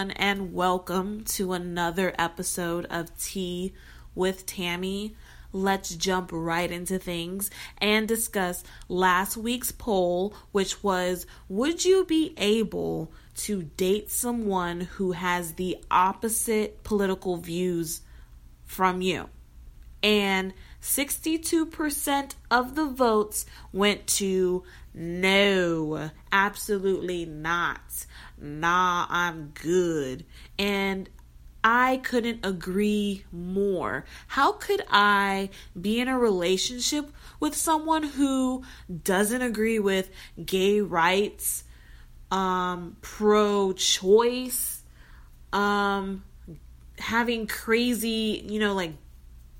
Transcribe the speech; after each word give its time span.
everyone, 0.00 0.16
and 0.16 0.54
welcome 0.54 1.22
to 1.24 1.52
another 1.52 2.14
episode 2.18 2.86
of 2.86 3.14
Tea 3.18 3.74
with 4.14 4.46
Tammy. 4.46 5.14
Let's 5.52 5.94
jump 5.94 6.30
right 6.32 6.70
into 6.70 6.98
things 6.98 7.50
and 7.78 8.08
discuss 8.08 8.64
last 8.88 9.36
week's 9.36 9.72
poll, 9.72 10.32
which 10.52 10.82
was 10.82 11.26
Would 11.50 11.84
you 11.84 12.06
be 12.06 12.32
able 12.38 13.12
to 13.44 13.64
date 13.64 14.10
someone 14.10 14.82
who 14.82 15.12
has 15.12 15.54
the 15.54 15.76
opposite 15.90 16.82
political 16.82 17.36
views 17.36 18.00
from 18.64 19.02
you? 19.02 19.28
And 20.02 20.54
62% 20.80 22.34
of 22.50 22.74
the 22.74 22.86
votes 22.86 23.44
went 23.70 24.06
to 24.06 24.64
no, 24.94 26.10
absolutely 26.32 27.26
not. 27.26 28.06
Nah, 28.40 29.06
I'm 29.08 29.52
good. 29.54 30.24
And 30.58 31.08
I 31.62 31.98
couldn't 31.98 32.44
agree 32.44 33.24
more. 33.30 34.06
How 34.28 34.52
could 34.52 34.82
I 34.88 35.50
be 35.78 36.00
in 36.00 36.08
a 36.08 36.18
relationship 36.18 37.12
with 37.38 37.54
someone 37.54 38.02
who 38.02 38.64
doesn't 39.04 39.42
agree 39.42 39.78
with 39.78 40.10
gay 40.42 40.80
rights, 40.80 41.64
um, 42.30 42.96
pro 43.02 43.72
choice, 43.74 44.82
um, 45.52 46.24
having 46.98 47.46
crazy, 47.46 48.44
you 48.48 48.58
know, 48.58 48.74
like 48.74 48.94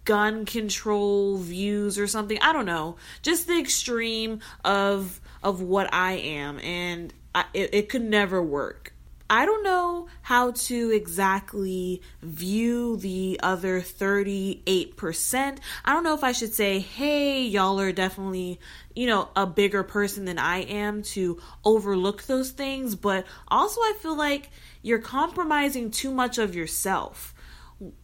gun 0.04 0.44
control 0.44 1.36
views 1.36 1.98
or 1.98 2.06
something. 2.06 2.38
I 2.40 2.52
don't 2.52 2.66
know. 2.66 2.96
Just 3.22 3.46
the 3.46 3.58
extreme 3.58 4.40
of 4.64 5.20
of 5.42 5.60
what 5.60 5.92
I 5.92 6.12
am 6.12 6.58
and 6.60 7.12
I, 7.34 7.44
it, 7.54 7.74
it 7.74 7.88
could 7.88 8.02
never 8.02 8.42
work. 8.42 8.92
I 9.32 9.46
don't 9.46 9.62
know 9.62 10.08
how 10.22 10.50
to 10.50 10.90
exactly 10.90 12.02
view 12.20 12.96
the 12.96 13.38
other 13.40 13.80
38%. 13.80 15.58
I 15.84 15.92
don't 15.92 16.02
know 16.02 16.14
if 16.14 16.24
I 16.24 16.32
should 16.32 16.52
say, 16.52 16.80
hey, 16.80 17.44
y'all 17.44 17.78
are 17.78 17.92
definitely, 17.92 18.58
you 18.92 19.06
know, 19.06 19.28
a 19.36 19.46
bigger 19.46 19.84
person 19.84 20.24
than 20.24 20.40
I 20.40 20.62
am 20.62 21.02
to 21.14 21.40
overlook 21.64 22.24
those 22.24 22.50
things, 22.50 22.96
but 22.96 23.24
also 23.46 23.80
I 23.80 23.94
feel 24.00 24.16
like 24.16 24.50
you're 24.82 24.98
compromising 24.98 25.92
too 25.92 26.10
much 26.10 26.38
of 26.38 26.56
yourself 26.56 27.32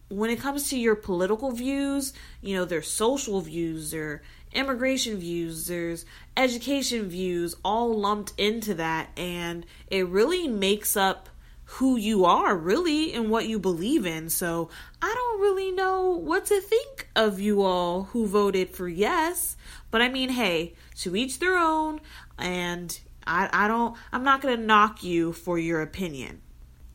when 0.09 0.29
it 0.29 0.39
comes 0.39 0.69
to 0.69 0.79
your 0.79 0.95
political 0.95 1.51
views, 1.51 2.13
you 2.41 2.55
know, 2.55 2.65
their 2.65 2.81
social 2.81 3.41
views, 3.41 3.91
there's 3.91 4.21
immigration 4.51 5.17
views, 5.17 5.67
there's 5.67 6.05
education 6.35 7.09
views, 7.09 7.55
all 7.63 7.93
lumped 7.93 8.33
into 8.37 8.73
that, 8.75 9.09
and 9.17 9.65
it 9.89 10.07
really 10.07 10.47
makes 10.47 10.97
up 10.97 11.29
who 11.71 11.97
you 11.97 12.23
are, 12.23 12.55
really, 12.55 13.13
and 13.13 13.29
what 13.29 13.47
you 13.47 13.59
believe 13.59 14.05
in. 14.05 14.29
So 14.29 14.69
I 15.01 15.13
don't 15.13 15.41
really 15.41 15.71
know 15.71 16.11
what 16.11 16.45
to 16.45 16.61
think 16.61 17.09
of 17.15 17.41
you 17.41 17.61
all 17.61 18.03
who 18.03 18.25
voted 18.25 18.69
for 18.69 18.87
yes, 18.87 19.57
but 19.91 20.01
I 20.01 20.07
mean, 20.07 20.29
hey, 20.29 20.75
to 20.99 21.15
each 21.15 21.39
their 21.39 21.57
own, 21.57 21.99
and 22.37 22.97
I, 23.25 23.49
I 23.51 23.67
don't, 23.67 23.97
I'm 24.13 24.23
not 24.23 24.41
gonna 24.41 24.57
knock 24.57 25.03
you 25.03 25.33
for 25.33 25.59
your 25.59 25.81
opinion. 25.81 26.41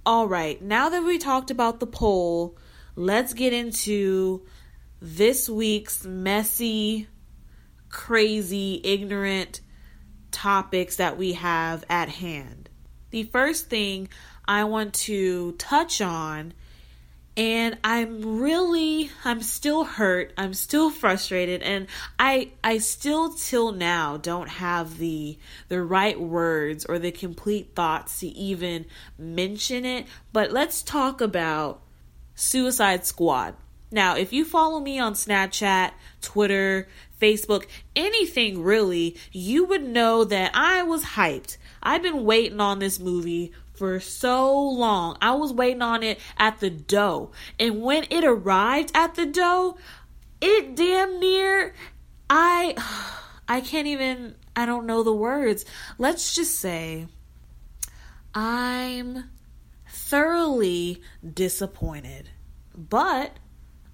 All 0.06 0.26
right, 0.26 0.60
now 0.60 0.88
that 0.88 1.04
we 1.04 1.18
talked 1.18 1.50
about 1.50 1.78
the 1.78 1.86
poll, 1.86 2.56
let's 2.96 3.34
get 3.34 3.52
into 3.52 4.42
this 5.00 5.50
week's 5.50 6.04
messy, 6.04 7.08
crazy, 7.92 8.80
ignorant 8.82 9.60
topics 10.32 10.96
that 10.96 11.16
we 11.16 11.34
have 11.34 11.84
at 11.88 12.08
hand. 12.08 12.68
The 13.10 13.22
first 13.24 13.68
thing 13.68 14.08
I 14.48 14.64
want 14.64 14.94
to 14.94 15.52
touch 15.52 16.00
on 16.00 16.54
and 17.36 17.78
I'm 17.82 18.40
really 18.40 19.10
I'm 19.24 19.42
still 19.42 19.84
hurt. 19.84 20.32
I'm 20.36 20.52
still 20.52 20.90
frustrated 20.90 21.62
and 21.62 21.86
I 22.18 22.50
I 22.62 22.78
still 22.78 23.32
till 23.32 23.72
now 23.72 24.16
don't 24.16 24.48
have 24.48 24.98
the 24.98 25.38
the 25.68 25.82
right 25.82 26.20
words 26.20 26.84
or 26.84 26.98
the 26.98 27.12
complete 27.12 27.74
thoughts 27.74 28.20
to 28.20 28.26
even 28.28 28.86
mention 29.16 29.84
it. 29.84 30.06
But 30.32 30.52
let's 30.52 30.82
talk 30.82 31.20
about 31.20 31.80
Suicide 32.34 33.06
Squad. 33.06 33.54
Now, 33.90 34.16
if 34.16 34.32
you 34.32 34.46
follow 34.46 34.80
me 34.80 34.98
on 34.98 35.12
Snapchat, 35.12 35.92
Twitter, 36.22 36.88
Facebook, 37.22 37.66
anything 37.94 38.62
really, 38.62 39.16
you 39.30 39.64
would 39.64 39.84
know 39.84 40.24
that 40.24 40.50
I 40.54 40.82
was 40.82 41.04
hyped. 41.04 41.56
I've 41.82 42.02
been 42.02 42.24
waiting 42.24 42.60
on 42.60 42.80
this 42.80 42.98
movie 42.98 43.52
for 43.74 44.00
so 44.00 44.58
long. 44.60 45.16
I 45.22 45.34
was 45.34 45.52
waiting 45.52 45.82
on 45.82 46.02
it 46.02 46.18
at 46.36 46.60
the 46.60 46.70
dough. 46.70 47.30
And 47.58 47.82
when 47.82 48.04
it 48.10 48.24
arrived 48.24 48.90
at 48.94 49.14
the 49.14 49.26
dough, 49.26 49.76
it 50.40 50.74
damn 50.74 51.20
near 51.20 51.74
I 52.28 52.74
I 53.48 53.60
can't 53.60 53.86
even 53.86 54.34
I 54.56 54.66
don't 54.66 54.86
know 54.86 55.02
the 55.02 55.12
words. 55.12 55.64
Let's 55.98 56.34
just 56.34 56.58
say 56.58 57.06
I'm 58.34 59.30
thoroughly 59.88 61.02
disappointed. 61.32 62.30
But 62.76 63.36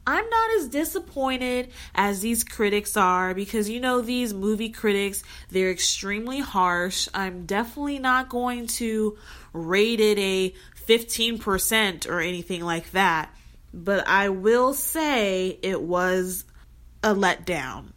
I'm 0.09 0.31
not 0.31 0.51
as 0.53 0.69
disappointed 0.69 1.71
as 1.95 2.21
these 2.21 2.43
critics 2.43 2.97
are 2.97 3.35
because 3.35 3.69
you 3.69 3.79
know 3.79 4.01
these 4.01 4.33
movie 4.33 4.71
critics, 4.71 5.23
they're 5.51 5.71
extremely 5.71 6.41
harsh. 6.41 7.09
I'm 7.13 7.45
definitely 7.45 7.99
not 7.99 8.31
going 8.31 8.69
to 8.79 9.19
rate 9.53 10.01
it 10.01 10.19
a 10.19 10.55
15% 10.87 12.09
or 12.09 12.21
anything 12.21 12.65
like 12.65 12.91
that. 12.93 13.29
But 13.75 14.09
I 14.09 14.31
will 14.31 14.73
say 14.73 15.59
it 15.61 15.83
was 15.83 16.47
a 17.05 17.15
letdown. 17.15 17.89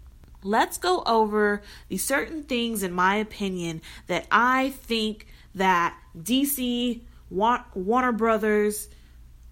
Let's 0.43 0.77
go 0.77 1.03
over 1.05 1.61
the 1.87 1.97
certain 1.97 2.43
things 2.43 2.83
in 2.83 2.91
my 2.91 3.15
opinion 3.15 3.81
that 4.07 4.27
I 4.29 4.71
think 4.71 5.27
that 5.55 5.97
DC 6.17 6.99
Warner 7.29 8.11
Brothers, 8.11 8.89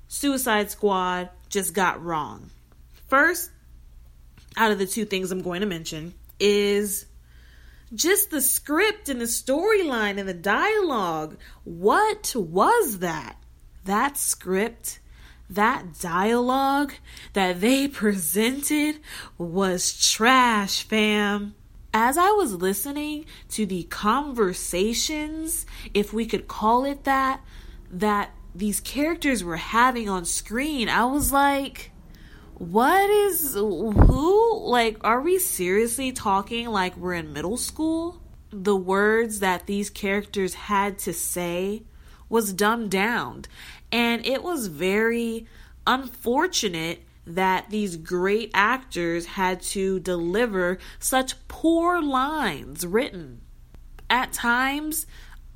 Suicide 0.10 0.72
Squad 0.72 1.30
just 1.50 1.74
got 1.74 2.04
wrong. 2.04 2.52
First, 3.08 3.52
out 4.56 4.72
of 4.72 4.80
the 4.80 4.86
two 4.86 5.06
things 5.06 5.32
I'm 5.32 5.42
going 5.42 5.62
to 5.62 5.68
mention, 5.68 6.14
is 6.40 7.06
just 7.94 8.30
the 8.30 8.42
script 8.42 9.10
and 9.10 9.20
the 9.20 9.26
storyline 9.26 10.20
and 10.20 10.30
the 10.30 10.34
dialogue. 10.34 11.38
What 11.64 12.34
was 12.36 13.00
that? 13.00 13.38
That 13.86 14.18
script, 14.18 15.00
that 15.50 16.00
dialogue 16.00 16.94
that 17.34 17.62
they 17.62 17.88
presented 17.88 19.00
was 19.38 20.12
trash, 20.12 20.84
fam. 20.84 21.56
As 21.92 22.20
I 22.20 22.30
was 22.32 22.54
listening 22.54 23.26
to 23.50 23.66
the 23.66 23.84
conversations, 23.84 25.66
if 25.96 26.14
we 26.14 26.28
could 26.28 26.48
call 26.48 26.86
it 26.86 27.06
that, 27.06 27.42
that 27.90 28.32
these 28.54 28.80
characters 28.80 29.44
were 29.44 29.58
having 29.58 30.10
on 30.10 30.26
screen, 30.26 30.90
I 30.90 31.06
was 31.06 31.32
like, 31.32 31.92
what 32.56 33.10
is 33.10 33.54
who? 33.54 34.60
Like, 34.66 34.98
are 35.02 35.22
we 35.22 35.40
seriously 35.40 36.12
talking 36.12 36.68
like 36.68 36.98
we're 36.98 37.14
in 37.14 37.32
middle 37.32 37.58
school? 37.58 38.22
The 38.52 38.76
words 38.76 39.40
that 39.40 39.66
these 39.66 39.90
characters 39.90 40.56
had 40.56 41.00
to 41.00 41.14
say 41.14 41.84
was 42.28 42.52
dumbed 42.54 42.92
down, 42.92 43.46
and 43.92 44.26
it 44.26 44.44
was 44.44 44.68
very 44.68 45.48
unfortunate 45.88 47.04
that 47.26 47.70
these 47.70 47.96
great 47.96 48.52
actors 48.54 49.26
had 49.26 49.62
to 49.62 50.00
deliver 50.00 50.80
such 51.00 51.48
poor 51.48 52.02
lines 52.02 52.86
written. 52.86 53.42
At 54.10 54.34
times, 54.34 55.06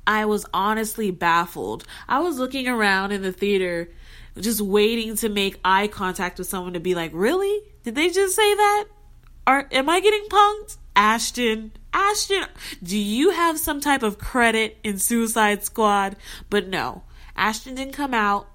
I 0.06 0.24
was 0.24 0.46
honestly 0.52 1.10
baffled. 1.10 1.84
I 2.08 2.20
was 2.20 2.38
looking 2.38 2.68
around 2.68 3.12
in 3.12 3.22
the 3.22 3.32
theater, 3.32 3.88
just 4.38 4.60
waiting 4.60 5.16
to 5.16 5.28
make 5.28 5.60
eye 5.64 5.88
contact 5.88 6.38
with 6.38 6.48
someone 6.48 6.74
to 6.74 6.80
be 6.80 6.94
like, 6.94 7.10
really? 7.14 7.62
Did 7.82 7.94
they 7.94 8.10
just 8.10 8.34
say 8.34 8.54
that? 8.54 8.84
Are 9.46 9.68
am 9.70 9.88
I 9.88 10.00
getting 10.00 10.24
punked? 10.30 10.78
Ashton, 10.96 11.72
Ashton, 11.92 12.44
do 12.82 12.96
you 12.96 13.30
have 13.30 13.58
some 13.58 13.80
type 13.80 14.02
of 14.02 14.18
credit 14.18 14.78
in 14.82 14.98
Suicide 14.98 15.64
Squad? 15.64 16.16
But 16.50 16.68
no, 16.68 17.02
Ashton 17.36 17.74
didn't 17.74 17.94
come 17.94 18.14
out. 18.14 18.48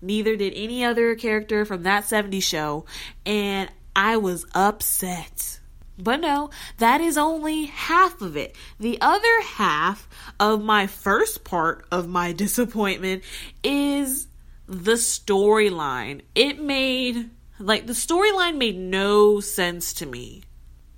Neither 0.00 0.36
did 0.36 0.52
any 0.54 0.84
other 0.84 1.14
character 1.14 1.64
from 1.64 1.82
that 1.82 2.04
70s 2.04 2.42
show. 2.42 2.84
And 3.26 3.70
I 3.94 4.16
was 4.16 4.46
upset. 4.54 5.59
But 6.02 6.20
no, 6.20 6.50
that 6.78 7.00
is 7.00 7.18
only 7.18 7.66
half 7.66 8.20
of 8.20 8.36
it. 8.36 8.56
The 8.78 8.98
other 9.00 9.42
half 9.42 10.08
of 10.38 10.62
my 10.62 10.86
first 10.86 11.44
part 11.44 11.84
of 11.90 12.08
my 12.08 12.32
disappointment 12.44 13.22
is 13.62 14.26
the 14.66 14.92
storyline. 14.92 16.22
It 16.34 16.60
made, 16.60 17.30
like, 17.58 17.86
the 17.86 17.92
storyline 17.92 18.56
made 18.56 18.78
no 18.78 19.40
sense 19.40 19.92
to 19.94 20.06
me. 20.06 20.42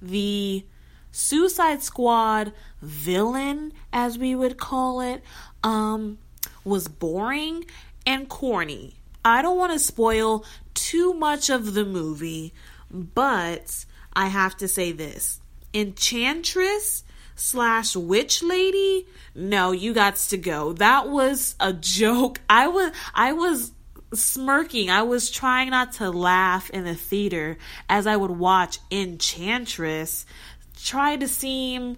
The 0.01 0.65
Suicide 1.11 1.83
Squad 1.83 2.53
villain, 2.81 3.73
as 3.93 4.19
we 4.19 4.35
would 4.35 4.59
call 4.59 5.01
it, 5.01 5.23
um, 5.63 6.19
was 6.65 6.89
boring 6.89 7.65
and 8.07 8.29
corny. 8.29 8.97
I 9.25 9.43
don't 9.43 9.59
want 9.59 9.73
to 9.73 9.79
spoil 9.79 10.45
too 10.75 11.15
much 11.15 11.49
of 11.51 11.75
the 11.75 11.85
movie, 11.85 12.53
but 12.91 13.85
I 14.15 14.27
have 14.27 14.57
to 14.59 14.69
say 14.69 14.93
this. 14.93 15.41
Enchantress 15.75 17.05
slash 17.35 17.97
witch 17.97 18.43
lady? 18.43 19.07
No 19.35 19.73
you 19.73 19.95
got 19.95 20.17
to 20.17 20.37
go. 20.37 20.73
That 20.75 21.09
was 21.09 21.55
a 21.61 21.73
joke. 21.73 22.41
I 22.51 22.69
was 22.69 22.93
i 23.15 23.33
was 23.33 23.73
smirking. 24.15 24.91
I 24.91 25.03
was 25.03 25.31
trying 25.31 25.71
not 25.71 25.93
to 25.93 26.11
laugh 26.11 26.69
in 26.71 26.85
the 26.85 26.95
theater 26.95 27.57
as 27.89 28.07
i 28.07 28.15
would 28.15 28.31
watch 28.31 28.79
enchantress 28.91 30.27
try 30.77 31.17
to 31.17 31.29
seem 31.29 31.97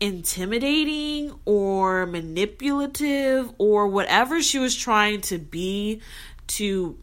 intimidating 0.00 1.32
or 1.44 2.06
manipulative 2.06 3.52
or 3.58 3.86
whatever 3.86 4.42
she 4.42 4.58
was 4.58 4.74
trying 4.74 5.20
to 5.20 5.38
be 5.38 6.00
to 6.48 6.98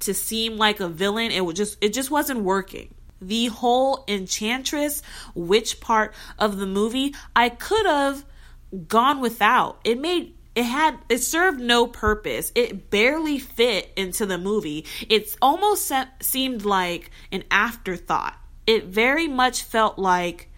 to 0.00 0.14
seem 0.14 0.56
like 0.56 0.80
a 0.80 0.88
villain. 0.88 1.30
It 1.30 1.54
just 1.54 1.76
it 1.82 1.92
just 1.92 2.10
wasn't 2.10 2.40
working 2.40 2.94
the 3.20 3.46
whole 3.46 4.04
enchantress 4.08 5.02
witch 5.34 5.80
part 5.80 6.14
of 6.38 6.56
the 6.56 6.66
movie 6.66 7.14
i 7.36 7.48
could 7.48 7.86
have 7.86 8.24
gone 8.88 9.20
without. 9.20 9.80
It 9.84 10.00
made 10.00 10.34
it 10.54 10.64
had 10.64 10.98
it 11.08 11.18
served 11.18 11.60
no 11.60 11.86
purpose. 11.86 12.52
It 12.54 12.90
barely 12.90 13.38
fit 13.38 13.92
into 13.96 14.26
the 14.26 14.38
movie. 14.38 14.86
It's 15.08 15.36
almost 15.40 15.86
se- 15.86 16.08
seemed 16.20 16.64
like 16.64 17.10
an 17.30 17.44
afterthought. 17.50 18.36
It 18.66 18.86
very 18.86 19.28
much 19.28 19.62
felt 19.62 19.98
like 19.98 20.50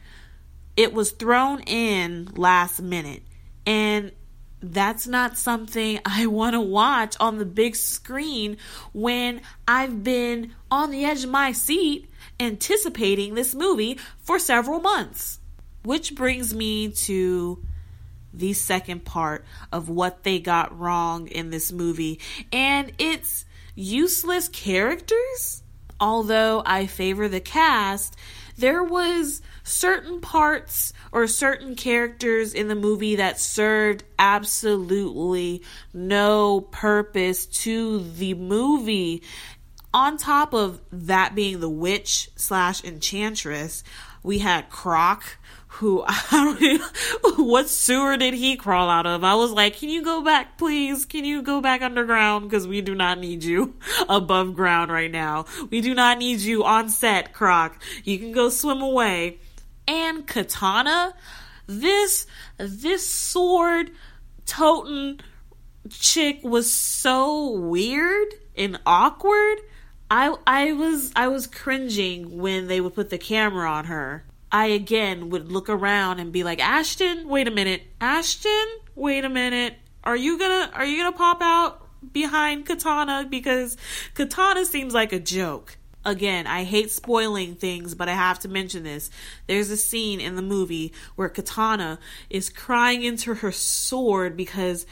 it 0.76 0.92
was 0.92 1.10
thrown 1.10 1.60
in 1.60 2.30
last 2.34 2.80
minute. 2.80 3.22
And 3.66 4.12
that's 4.60 5.06
not 5.06 5.36
something 5.36 6.00
I 6.06 6.26
want 6.26 6.54
to 6.54 6.60
watch 6.60 7.16
on 7.20 7.38
the 7.38 7.44
big 7.44 7.76
screen 7.76 8.56
when 8.92 9.42
I've 9.68 10.02
been 10.02 10.54
on 10.70 10.90
the 10.90 11.04
edge 11.04 11.24
of 11.24 11.30
my 11.30 11.52
seat 11.52 12.08
anticipating 12.42 13.34
this 13.34 13.54
movie 13.54 13.98
for 14.18 14.38
several 14.38 14.80
months. 14.80 15.38
Which 15.84 16.14
brings 16.14 16.54
me 16.54 16.90
to 16.92 17.64
the 18.32 18.52
second 18.52 19.04
part 19.04 19.44
of 19.70 19.88
what 19.88 20.22
they 20.22 20.38
got 20.38 20.78
wrong 20.78 21.28
in 21.28 21.50
this 21.50 21.72
movie, 21.72 22.20
and 22.52 22.92
it's 22.98 23.44
useless 23.74 24.48
characters. 24.48 25.62
Although 26.00 26.62
I 26.66 26.86
favor 26.86 27.28
the 27.28 27.40
cast, 27.40 28.16
there 28.56 28.82
was 28.82 29.40
certain 29.62 30.20
parts 30.20 30.92
or 31.12 31.26
certain 31.26 31.74
characters 31.74 32.54
in 32.54 32.68
the 32.68 32.74
movie 32.74 33.16
that 33.16 33.38
served 33.38 34.04
absolutely 34.18 35.62
no 35.94 36.60
purpose 36.60 37.46
to 37.46 38.00
the 38.00 38.34
movie 38.34 39.22
on 39.94 40.16
top 40.16 40.54
of 40.54 40.80
that 40.90 41.34
being 41.34 41.60
the 41.60 41.68
witch 41.68 42.30
slash 42.36 42.82
enchantress, 42.84 43.84
we 44.22 44.38
had 44.38 44.70
Croc, 44.70 45.24
who 45.68 46.04
I 46.06 46.22
don't 46.30 46.62
even, 46.62 47.46
what 47.46 47.68
sewer 47.68 48.16
did 48.16 48.34
he 48.34 48.56
crawl 48.56 48.88
out 48.88 49.06
of? 49.06 49.24
I 49.24 49.34
was 49.34 49.50
like, 49.52 49.76
can 49.76 49.88
you 49.88 50.02
go 50.02 50.22
back, 50.22 50.58
please? 50.58 51.04
Can 51.04 51.24
you 51.24 51.42
go 51.42 51.60
back 51.60 51.82
underground? 51.82 52.48
Because 52.48 52.66
we 52.66 52.80
do 52.80 52.94
not 52.94 53.18
need 53.18 53.44
you 53.44 53.74
above 54.08 54.54
ground 54.54 54.90
right 54.90 55.10
now. 55.10 55.46
We 55.70 55.80
do 55.80 55.94
not 55.94 56.18
need 56.18 56.40
you 56.40 56.64
on 56.64 56.88
set, 56.88 57.32
Croc. 57.32 57.80
You 58.04 58.18
can 58.18 58.32
go 58.32 58.48
swim 58.48 58.82
away. 58.82 59.38
And 59.88 60.26
Katana, 60.26 61.14
this 61.66 62.26
this 62.56 63.08
sword 63.08 63.90
toting 64.46 65.20
chick 65.90 66.40
was 66.42 66.72
so 66.72 67.50
weird 67.58 68.34
and 68.56 68.78
awkward 68.86 69.58
I 70.12 70.36
I 70.46 70.72
was 70.74 71.10
I 71.16 71.28
was 71.28 71.46
cringing 71.46 72.36
when 72.36 72.66
they 72.66 72.82
would 72.82 72.94
put 72.94 73.08
the 73.08 73.16
camera 73.16 73.66
on 73.70 73.86
her. 73.86 74.24
I 74.52 74.66
again 74.66 75.30
would 75.30 75.50
look 75.50 75.70
around 75.70 76.20
and 76.20 76.30
be 76.30 76.44
like, 76.44 76.60
Ashton, 76.60 77.30
wait 77.30 77.48
a 77.48 77.50
minute. 77.50 77.84
Ashton, 77.98 78.66
wait 78.94 79.24
a 79.24 79.30
minute. 79.30 79.76
Are 80.04 80.14
you 80.14 80.38
gonna 80.38 80.70
are 80.74 80.84
you 80.84 81.02
gonna 81.02 81.16
pop 81.16 81.40
out 81.40 81.88
behind 82.12 82.66
Katana? 82.66 83.26
Because 83.30 83.78
Katana 84.12 84.66
seems 84.66 84.92
like 84.92 85.14
a 85.14 85.18
joke. 85.18 85.78
Again, 86.04 86.46
I 86.46 86.64
hate 86.64 86.90
spoiling 86.90 87.54
things, 87.54 87.94
but 87.94 88.10
I 88.10 88.14
have 88.14 88.38
to 88.40 88.48
mention 88.48 88.82
this. 88.82 89.08
There's 89.46 89.70
a 89.70 89.78
scene 89.78 90.20
in 90.20 90.36
the 90.36 90.42
movie 90.42 90.92
where 91.14 91.30
Katana 91.30 91.98
is 92.28 92.50
crying 92.50 93.02
into 93.02 93.36
her 93.36 93.52
sword 93.52 94.36
because 94.36 94.84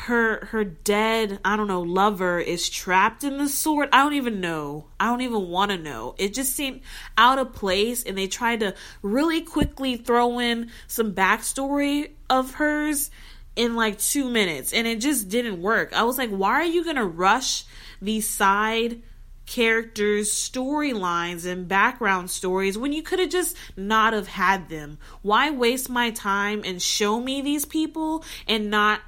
her 0.00 0.44
her 0.46 0.62
dead 0.62 1.40
i 1.42 1.56
don't 1.56 1.68
know 1.68 1.80
lover 1.80 2.38
is 2.38 2.68
trapped 2.68 3.24
in 3.24 3.38
the 3.38 3.48
sword. 3.48 3.88
I 3.92 4.02
don't 4.02 4.12
even 4.12 4.40
know. 4.42 4.86
I 5.00 5.06
don't 5.06 5.22
even 5.22 5.48
want 5.48 5.70
to 5.70 5.78
know. 5.78 6.14
It 6.18 6.34
just 6.34 6.54
seemed 6.54 6.82
out 7.16 7.38
of 7.38 7.54
place 7.54 8.04
and 8.04 8.16
they 8.16 8.26
tried 8.26 8.60
to 8.60 8.74
really 9.02 9.40
quickly 9.40 9.96
throw 9.96 10.38
in 10.38 10.70
some 10.86 11.14
backstory 11.14 12.10
of 12.28 12.54
hers 12.54 13.10
in 13.56 13.74
like 13.74 13.98
two 13.98 14.28
minutes 14.28 14.74
and 14.74 14.86
it 14.86 15.00
just 15.00 15.30
didn't 15.30 15.62
work. 15.62 15.92
I 15.94 16.02
was 16.02 16.18
like 16.18 16.30
why 16.30 16.52
are 16.52 16.64
you 16.64 16.84
gonna 16.84 17.06
rush 17.06 17.64
these 18.00 18.28
side 18.28 19.00
characters 19.46 20.30
storylines 20.30 21.46
and 21.46 21.66
background 21.66 22.30
stories 22.30 22.76
when 22.76 22.92
you 22.92 23.02
could 23.02 23.18
have 23.18 23.30
just 23.30 23.56
not 23.76 24.12
have 24.12 24.28
had 24.28 24.68
them? 24.68 24.98
Why 25.22 25.50
waste 25.50 25.88
my 25.88 26.10
time 26.10 26.62
and 26.66 26.82
show 26.82 27.18
me 27.18 27.40
these 27.40 27.64
people 27.64 28.22
and 28.46 28.70
not 28.70 29.00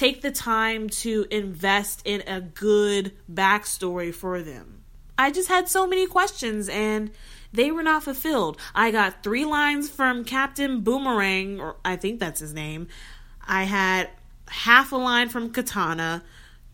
take 0.00 0.22
the 0.22 0.30
time 0.30 0.88
to 0.88 1.26
invest 1.30 2.00
in 2.06 2.22
a 2.26 2.40
good 2.40 3.12
backstory 3.30 4.14
for 4.14 4.40
them. 4.40 4.82
I 5.18 5.30
just 5.30 5.50
had 5.50 5.68
so 5.68 5.86
many 5.86 6.06
questions 6.06 6.70
and 6.70 7.10
they 7.52 7.70
were 7.70 7.82
not 7.82 8.04
fulfilled. 8.04 8.56
I 8.74 8.92
got 8.92 9.22
three 9.22 9.44
lines 9.44 9.90
from 9.90 10.24
Captain 10.24 10.80
Boomerang, 10.80 11.60
or 11.60 11.76
I 11.84 11.96
think 11.96 12.18
that's 12.18 12.40
his 12.40 12.54
name. 12.54 12.88
I 13.46 13.64
had 13.64 14.08
half 14.48 14.90
a 14.92 14.96
line 14.96 15.28
from 15.28 15.50
Katana, 15.50 16.22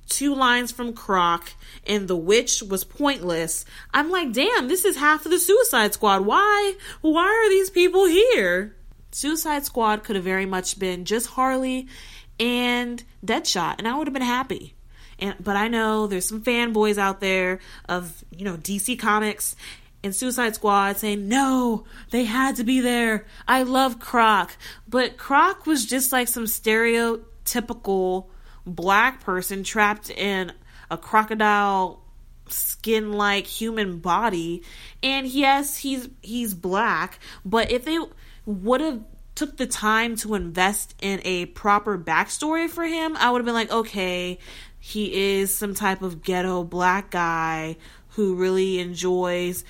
two 0.08 0.32
lines 0.32 0.70
from 0.70 0.92
Croc, 0.92 1.52
and 1.84 2.06
the 2.06 2.16
witch 2.16 2.62
was 2.62 2.84
pointless. 2.84 3.64
I'm 3.92 4.08
like, 4.08 4.32
damn, 4.32 4.68
this 4.68 4.84
is 4.84 4.96
half 4.96 5.24
of 5.24 5.32
the 5.32 5.40
Suicide 5.40 5.94
Squad. 5.94 6.24
Why? 6.24 6.74
Why 7.00 7.24
are 7.24 7.50
these 7.50 7.70
people 7.70 8.06
here? 8.06 8.76
Suicide 9.10 9.64
Squad 9.64 10.04
could 10.04 10.14
have 10.14 10.24
very 10.24 10.46
much 10.46 10.78
been 10.78 11.04
just 11.04 11.28
Harley 11.28 11.88
and 12.38 13.02
Deadshot, 13.24 13.76
and 13.78 13.88
I 13.88 13.96
would 13.96 14.06
have 14.06 14.14
been 14.14 14.22
happy. 14.22 14.74
And 15.18 15.34
but 15.40 15.56
I 15.56 15.68
know 15.68 16.06
there's 16.06 16.26
some 16.26 16.42
fanboys 16.42 16.98
out 16.98 17.20
there 17.20 17.60
of 17.88 18.24
you 18.30 18.44
know 18.44 18.56
DC 18.56 18.98
Comics 18.98 19.56
and 20.04 20.14
Suicide 20.14 20.54
Squad 20.54 20.98
saying 20.98 21.28
no, 21.28 21.84
they 22.10 22.24
had 22.24 22.56
to 22.56 22.64
be 22.64 22.80
there. 22.80 23.26
I 23.48 23.62
love 23.62 23.98
Croc, 23.98 24.56
but 24.88 25.16
Croc 25.16 25.66
was 25.66 25.86
just 25.86 26.12
like 26.12 26.28
some 26.28 26.44
stereotypical 26.44 28.26
black 28.66 29.20
person 29.20 29.62
trapped 29.62 30.10
in 30.10 30.52
a 30.90 30.98
crocodile 30.98 32.02
skin 32.48 33.12
like 33.12 33.46
human 33.46 33.98
body 33.98 34.62
and 35.02 35.26
yes 35.26 35.78
he's 35.78 36.08
he's 36.22 36.54
black 36.54 37.18
but 37.44 37.72
if 37.72 37.84
they 37.84 37.98
would 38.44 38.80
have 38.80 39.00
took 39.36 39.56
the 39.56 39.66
time 39.66 40.16
to 40.16 40.34
invest 40.34 40.94
in 41.00 41.20
a 41.24 41.46
proper 41.46 41.96
backstory 41.96 42.68
for 42.68 42.84
him, 42.84 43.16
I 43.16 43.30
would 43.30 43.38
have 43.38 43.46
been 43.46 43.54
like, 43.54 43.70
okay, 43.70 44.38
he 44.80 45.38
is 45.38 45.54
some 45.54 45.74
type 45.74 46.02
of 46.02 46.22
ghetto 46.22 46.64
black 46.64 47.10
guy 47.10 47.76
who 48.10 48.34
really 48.34 48.80
enjoys, 48.80 49.64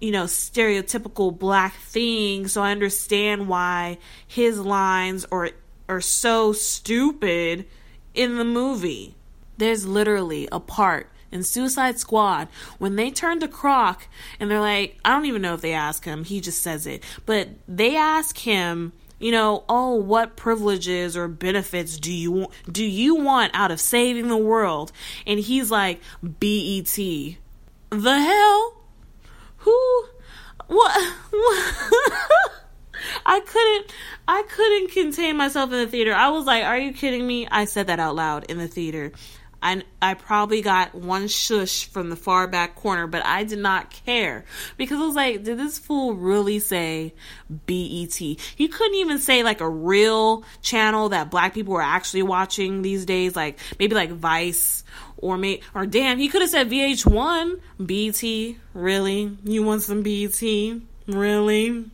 you 0.00 0.10
know, 0.10 0.24
stereotypical 0.24 1.38
black 1.38 1.74
things. 1.74 2.52
So 2.52 2.62
I 2.62 2.72
understand 2.72 3.46
why 3.46 3.98
his 4.26 4.58
lines 4.58 5.26
are 5.30 5.50
are 5.88 6.00
so 6.00 6.52
stupid 6.52 7.66
in 8.14 8.38
the 8.38 8.44
movie. 8.44 9.16
There's 9.58 9.86
literally 9.86 10.48
a 10.50 10.60
part 10.60 11.10
in 11.32 11.42
Suicide 11.42 11.98
Squad 11.98 12.48
when 12.78 12.96
they 12.96 13.10
turn 13.10 13.40
to 13.40 13.48
Croc 13.48 14.06
and 14.38 14.50
they're 14.50 14.60
like, 14.60 14.98
I 15.04 15.10
don't 15.10 15.26
even 15.26 15.42
know 15.42 15.54
if 15.54 15.60
they 15.60 15.72
ask 15.72 16.04
him, 16.04 16.24
he 16.24 16.40
just 16.40 16.62
says 16.62 16.86
it, 16.86 17.02
but 17.26 17.48
they 17.68 17.96
ask 17.96 18.38
him 18.38 18.92
you 19.20 19.30
know, 19.30 19.64
oh, 19.68 19.94
what 19.94 20.34
privileges 20.34 21.16
or 21.16 21.28
benefits 21.28 21.98
do 21.98 22.12
you 22.12 22.48
do 22.70 22.84
you 22.84 23.14
want 23.16 23.52
out 23.54 23.70
of 23.70 23.78
saving 23.78 24.28
the 24.28 24.36
world? 24.36 24.90
And 25.26 25.38
he's 25.38 25.70
like, 25.70 26.00
BET. 26.22 26.96
The 27.90 28.18
hell? 28.18 28.82
Who? 29.58 30.04
What? 30.66 31.14
I 33.26 33.40
couldn't 33.40 33.92
I 34.26 34.42
couldn't 34.42 34.92
contain 34.92 35.36
myself 35.36 35.72
in 35.72 35.78
the 35.78 35.86
theater. 35.86 36.14
I 36.14 36.28
was 36.30 36.46
like, 36.46 36.64
"Are 36.64 36.78
you 36.78 36.92
kidding 36.92 37.26
me?" 37.26 37.48
I 37.50 37.64
said 37.64 37.88
that 37.88 37.98
out 37.98 38.14
loud 38.14 38.44
in 38.44 38.58
the 38.58 38.68
theater. 38.68 39.12
I, 39.62 39.82
I 40.00 40.14
probably 40.14 40.62
got 40.62 40.94
one 40.94 41.28
shush 41.28 41.86
from 41.86 42.08
the 42.08 42.16
far 42.16 42.46
back 42.46 42.76
corner, 42.76 43.06
but 43.06 43.24
I 43.24 43.44
did 43.44 43.58
not 43.58 43.90
care 43.90 44.44
because 44.76 44.98
I 44.98 45.06
was 45.06 45.14
like, 45.14 45.44
did 45.44 45.58
this 45.58 45.78
fool 45.78 46.14
really 46.14 46.58
say 46.58 47.14
BET? 47.48 48.14
He 48.14 48.68
couldn't 48.68 48.96
even 48.96 49.18
say 49.18 49.42
like 49.42 49.60
a 49.60 49.68
real 49.68 50.44
channel 50.62 51.10
that 51.10 51.30
black 51.30 51.52
people 51.52 51.74
were 51.74 51.82
actually 51.82 52.22
watching 52.22 52.82
these 52.82 53.04
days, 53.04 53.36
like 53.36 53.58
maybe 53.78 53.94
like 53.94 54.10
Vice 54.10 54.82
or 55.18 55.36
may 55.36 55.60
or 55.74 55.86
damn, 55.86 56.18
he 56.18 56.28
could 56.28 56.40
have 56.40 56.50
said 56.50 56.70
VH1, 56.70 57.60
BET. 57.78 58.56
Really? 58.72 59.36
You 59.44 59.62
want 59.62 59.82
some 59.82 60.02
BET? 60.02 60.40
Really? 61.06 61.90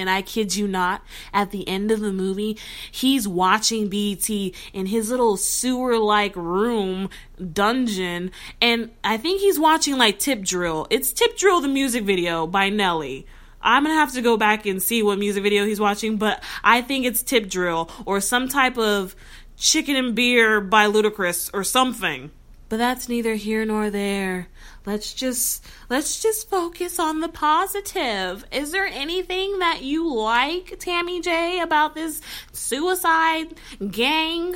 And 0.00 0.08
I 0.08 0.22
kid 0.22 0.56
you 0.56 0.66
not, 0.66 1.02
at 1.32 1.50
the 1.50 1.68
end 1.68 1.90
of 1.90 2.00
the 2.00 2.12
movie, 2.12 2.58
he's 2.90 3.28
watching 3.28 3.88
BET 3.88 4.28
in 4.30 4.86
his 4.86 5.10
little 5.10 5.36
sewer 5.36 5.98
like 5.98 6.34
room 6.34 7.10
dungeon. 7.52 8.30
And 8.62 8.90
I 9.04 9.18
think 9.18 9.40
he's 9.40 9.58
watching 9.58 9.98
like 9.98 10.18
Tip 10.18 10.42
Drill. 10.42 10.86
It's 10.88 11.12
Tip 11.12 11.36
Drill, 11.36 11.60
the 11.60 11.68
music 11.68 12.04
video 12.04 12.46
by 12.46 12.70
Nelly. 12.70 13.26
I'm 13.60 13.84
gonna 13.84 13.94
have 13.94 14.14
to 14.14 14.22
go 14.22 14.38
back 14.38 14.64
and 14.64 14.82
see 14.82 15.02
what 15.02 15.18
music 15.18 15.42
video 15.42 15.66
he's 15.66 15.80
watching, 15.80 16.16
but 16.16 16.42
I 16.64 16.80
think 16.80 17.04
it's 17.04 17.22
Tip 17.22 17.50
Drill 17.50 17.90
or 18.06 18.20
some 18.20 18.48
type 18.48 18.78
of 18.78 19.14
chicken 19.58 19.96
and 19.96 20.14
beer 20.14 20.62
by 20.62 20.86
Ludacris 20.86 21.50
or 21.52 21.62
something. 21.62 22.30
But 22.70 22.76
that's 22.76 23.08
neither 23.08 23.34
here 23.34 23.64
nor 23.64 23.90
there. 23.90 24.46
Let's 24.86 25.12
just 25.12 25.66
let's 25.90 26.22
just 26.22 26.48
focus 26.48 27.00
on 27.00 27.18
the 27.18 27.28
positive. 27.28 28.44
Is 28.52 28.70
there 28.70 28.86
anything 28.86 29.58
that 29.58 29.82
you 29.82 30.08
like, 30.14 30.78
Tammy 30.78 31.20
J, 31.20 31.58
about 31.58 31.96
this 31.96 32.22
suicide 32.52 33.54
gang? 33.90 34.54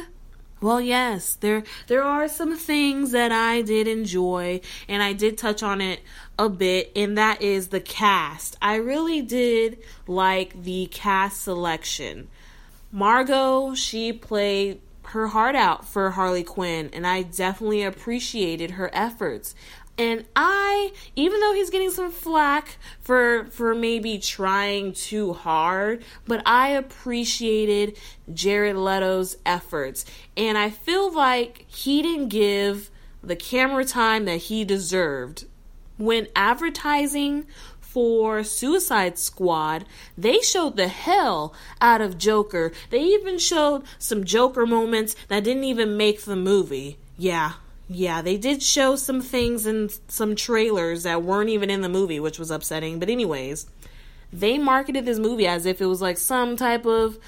Well, 0.60 0.80
yes, 0.80 1.34
there 1.34 1.64
there 1.88 2.04
are 2.04 2.28
some 2.28 2.56
things 2.56 3.10
that 3.10 3.32
I 3.32 3.62
did 3.62 3.88
enjoy 3.88 4.60
and 4.88 5.02
I 5.02 5.12
did 5.12 5.36
touch 5.36 5.64
on 5.64 5.80
it 5.80 6.00
a 6.38 6.48
bit 6.48 6.92
and 6.94 7.18
that 7.18 7.42
is 7.42 7.68
the 7.68 7.80
cast. 7.80 8.56
I 8.62 8.76
really 8.76 9.22
did 9.22 9.78
like 10.06 10.62
the 10.62 10.86
cast 10.86 11.42
selection. 11.42 12.28
Margot, 12.92 13.74
she 13.74 14.12
played 14.12 14.80
her 15.14 15.28
heart 15.28 15.54
out 15.54 15.86
for 15.86 16.10
Harley 16.10 16.42
Quinn, 16.42 16.90
and 16.92 17.06
I 17.06 17.22
definitely 17.22 17.84
appreciated 17.84 18.72
her 18.72 18.90
efforts. 18.92 19.54
And 19.96 20.24
I, 20.34 20.92
even 21.14 21.38
though 21.38 21.54
he's 21.54 21.70
getting 21.70 21.92
some 21.92 22.10
flack 22.10 22.78
for 23.00 23.44
for 23.46 23.76
maybe 23.76 24.18
trying 24.18 24.92
too 24.92 25.32
hard, 25.32 26.04
but 26.26 26.42
I 26.44 26.70
appreciated 26.70 27.96
Jared 28.32 28.74
Leto's 28.74 29.36
efforts, 29.46 30.04
and 30.36 30.58
I 30.58 30.70
feel 30.70 31.12
like 31.12 31.64
he 31.68 32.02
didn't 32.02 32.28
give 32.28 32.90
the 33.22 33.36
camera 33.36 33.84
time 33.84 34.24
that 34.24 34.38
he 34.38 34.64
deserved 34.64 35.44
when 35.96 36.26
advertising 36.34 37.46
for 37.94 38.42
Suicide 38.42 39.20
Squad, 39.20 39.84
they 40.18 40.40
showed 40.40 40.76
the 40.76 40.88
hell 40.88 41.54
out 41.80 42.00
of 42.00 42.18
Joker. 42.18 42.72
They 42.90 43.04
even 43.04 43.38
showed 43.38 43.84
some 44.00 44.24
Joker 44.24 44.66
moments 44.66 45.14
that 45.28 45.44
didn't 45.44 45.62
even 45.62 45.96
make 45.96 46.22
the 46.22 46.34
movie. 46.34 46.98
Yeah, 47.16 47.52
yeah, 47.88 48.20
they 48.20 48.36
did 48.36 48.64
show 48.64 48.96
some 48.96 49.20
things 49.20 49.64
in 49.64 49.90
some 50.08 50.34
trailers 50.34 51.04
that 51.04 51.22
weren't 51.22 51.50
even 51.50 51.70
in 51.70 51.82
the 51.82 51.88
movie, 51.88 52.18
which 52.18 52.36
was 52.36 52.50
upsetting. 52.50 52.98
But, 52.98 53.10
anyways, 53.10 53.68
they 54.32 54.58
marketed 54.58 55.04
this 55.04 55.20
movie 55.20 55.46
as 55.46 55.64
if 55.64 55.80
it 55.80 55.86
was 55.86 56.02
like 56.02 56.18
some 56.18 56.56
type 56.56 56.84
of 56.86 57.18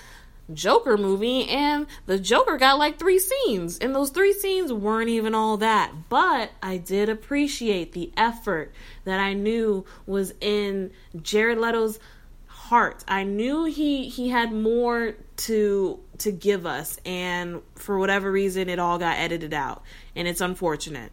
Joker 0.52 0.96
movie, 0.96 1.48
and 1.48 1.86
the 2.06 2.18
Joker 2.18 2.56
got 2.56 2.78
like 2.78 2.98
three 2.98 3.18
scenes, 3.18 3.78
and 3.78 3.94
those 3.94 4.10
three 4.10 4.32
scenes 4.32 4.72
weren't 4.72 5.08
even 5.08 5.34
all 5.34 5.56
that. 5.58 5.92
But 6.08 6.50
I 6.62 6.76
did 6.76 7.08
appreciate 7.08 7.92
the 7.92 8.12
effort 8.16 8.72
that 9.04 9.18
I 9.18 9.32
knew 9.32 9.84
was 10.06 10.32
in 10.40 10.92
Jared 11.20 11.58
Leto's 11.58 11.98
heart. 12.46 13.04
I 13.08 13.24
knew 13.24 13.64
he 13.64 14.08
he 14.08 14.28
had 14.28 14.52
more 14.52 15.14
to 15.36 16.00
to 16.18 16.32
give 16.32 16.66
us, 16.66 16.98
and 17.04 17.62
for 17.74 17.98
whatever 17.98 18.30
reason, 18.30 18.68
it 18.68 18.78
all 18.78 18.98
got 18.98 19.18
edited 19.18 19.52
out, 19.52 19.82
and 20.14 20.28
it's 20.28 20.40
unfortunate. 20.40 21.12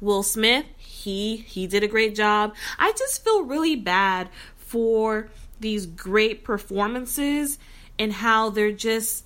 Will 0.00 0.22
Smith, 0.22 0.66
he 0.76 1.36
he 1.36 1.66
did 1.66 1.82
a 1.82 1.88
great 1.88 2.14
job. 2.14 2.54
I 2.78 2.92
just 2.92 3.24
feel 3.24 3.44
really 3.44 3.74
bad 3.74 4.28
for 4.56 5.28
these 5.60 5.86
great 5.86 6.44
performances 6.44 7.58
and 7.98 8.12
how 8.12 8.50
they're 8.50 8.72
just 8.72 9.24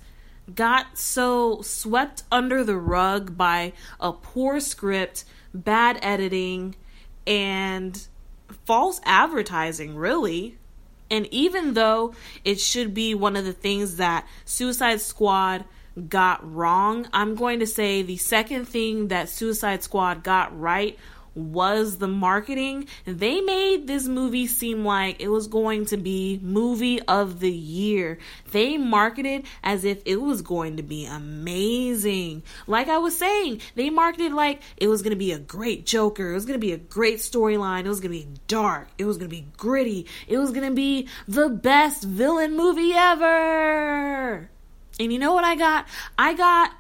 got 0.53 0.99
so 0.99 1.63
swept 1.63 2.25
under 2.31 2.65
the 2.65 2.77
rug 2.77 3.37
by 3.37 3.73
a 4.01 4.13
poor 4.13 4.61
script, 4.61 5.25
bad 5.55 5.99
editing, 6.03 6.75
and 7.27 8.07
false 8.65 9.01
advertising, 9.05 9.97
really. 9.97 10.59
And 11.11 11.27
even 11.27 11.75
though 11.75 12.15
it 12.45 12.59
should 12.59 12.95
be 12.95 13.15
one 13.15 13.37
of 13.37 13.45
the 13.45 13.53
things 13.53 13.97
that 13.97 14.27
Suicide 14.45 15.01
Squad 15.01 15.65
got 16.09 16.41
wrong, 16.51 17.07
I'm 17.13 17.35
going 17.35 17.61
to 17.61 17.67
say 17.67 18.03
the 18.03 18.17
second 18.17 18.67
thing 18.67 19.09
that 19.09 19.29
Suicide 19.29 19.83
Squad 19.83 20.23
got 20.23 20.59
right 20.59 20.99
was 21.35 21.99
the 21.99 22.09
marketing. 22.09 22.87
They 23.05 23.41
made 23.41 23.87
this 23.87 24.07
movie 24.07 24.47
seem 24.47 24.85
like 24.85 25.21
it 25.21 25.29
was 25.29 25.49
going 25.49 25.87
to 25.87 25.97
be 25.97 26.41
movie 26.43 27.01
of 27.03 27.41
the 27.41 27.51
year. 27.51 28.19
They 28.51 28.77
marketed 28.77 29.45
as 29.63 29.85
if 29.85 30.03
it 30.05 30.17
was 30.17 30.43
going 30.43 30.77
to 30.77 30.83
be 30.83 31.07
amazing. 31.07 32.43
Like 32.67 32.89
I 32.89 32.99
was 32.99 33.17
saying, 33.17 33.61
they 33.75 33.91
marketed 33.91 34.33
like 34.33 34.63
it 34.77 34.89
was 34.89 35.03
going 35.03 35.13
to 35.13 35.17
be 35.17 35.33
a 35.33 35.39
great 35.39 35.87
Joker. 35.87 36.31
It 36.31 36.35
was 36.35 36.47
going 36.47 36.61
to 36.61 36.67
be 36.67 36.73
a 36.73 36.79
great 36.79 37.19
storyline. 37.19 37.85
It 37.85 37.89
was 37.89 38.01
going 38.01 38.13
to 38.13 38.27
be 38.27 38.33
dark. 38.49 38.89
It 38.99 39.05
was 39.05 39.17
going 39.17 39.31
to 39.31 39.37
be 39.37 39.47
gritty. 39.57 40.07
It 40.29 40.39
was 40.39 40.51
going 40.51 40.69
to 40.69 40.75
be 40.75 41.09
the 41.27 41.49
best 41.49 42.05
villain 42.05 42.57
movie 42.57 42.93
ever. 42.93 44.51
And 45.01 45.13
you 45.13 45.19
know 45.19 45.33
what 45.33 45.45
I 45.45 45.57
got? 45.57 45.87
I 46.19 46.35
got 46.35 46.73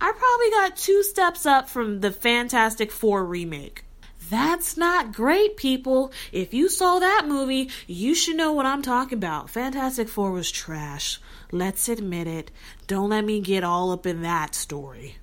I 0.00 0.10
probably 0.10 0.50
got 0.50 0.76
two 0.76 1.04
steps 1.04 1.46
up 1.46 1.68
from 1.68 2.00
the 2.00 2.10
Fantastic 2.10 2.90
Four 2.90 3.24
remake. 3.24 3.84
That's 4.32 4.78
not 4.78 5.12
great, 5.12 5.58
people. 5.58 6.10
If 6.32 6.54
you 6.54 6.70
saw 6.70 6.98
that 6.98 7.26
movie, 7.28 7.68
you 7.86 8.14
should 8.14 8.34
know 8.38 8.54
what 8.54 8.64
I'm 8.64 8.80
talking 8.80 9.18
about. 9.18 9.50
Fantastic 9.50 10.08
Four 10.08 10.32
was 10.32 10.50
trash. 10.50 11.20
Let's 11.50 11.86
admit 11.86 12.26
it. 12.26 12.50
Don't 12.86 13.10
let 13.10 13.26
me 13.26 13.42
get 13.42 13.62
all 13.62 13.90
up 13.90 14.06
in 14.06 14.22
that 14.22 14.54
story. 14.54 15.18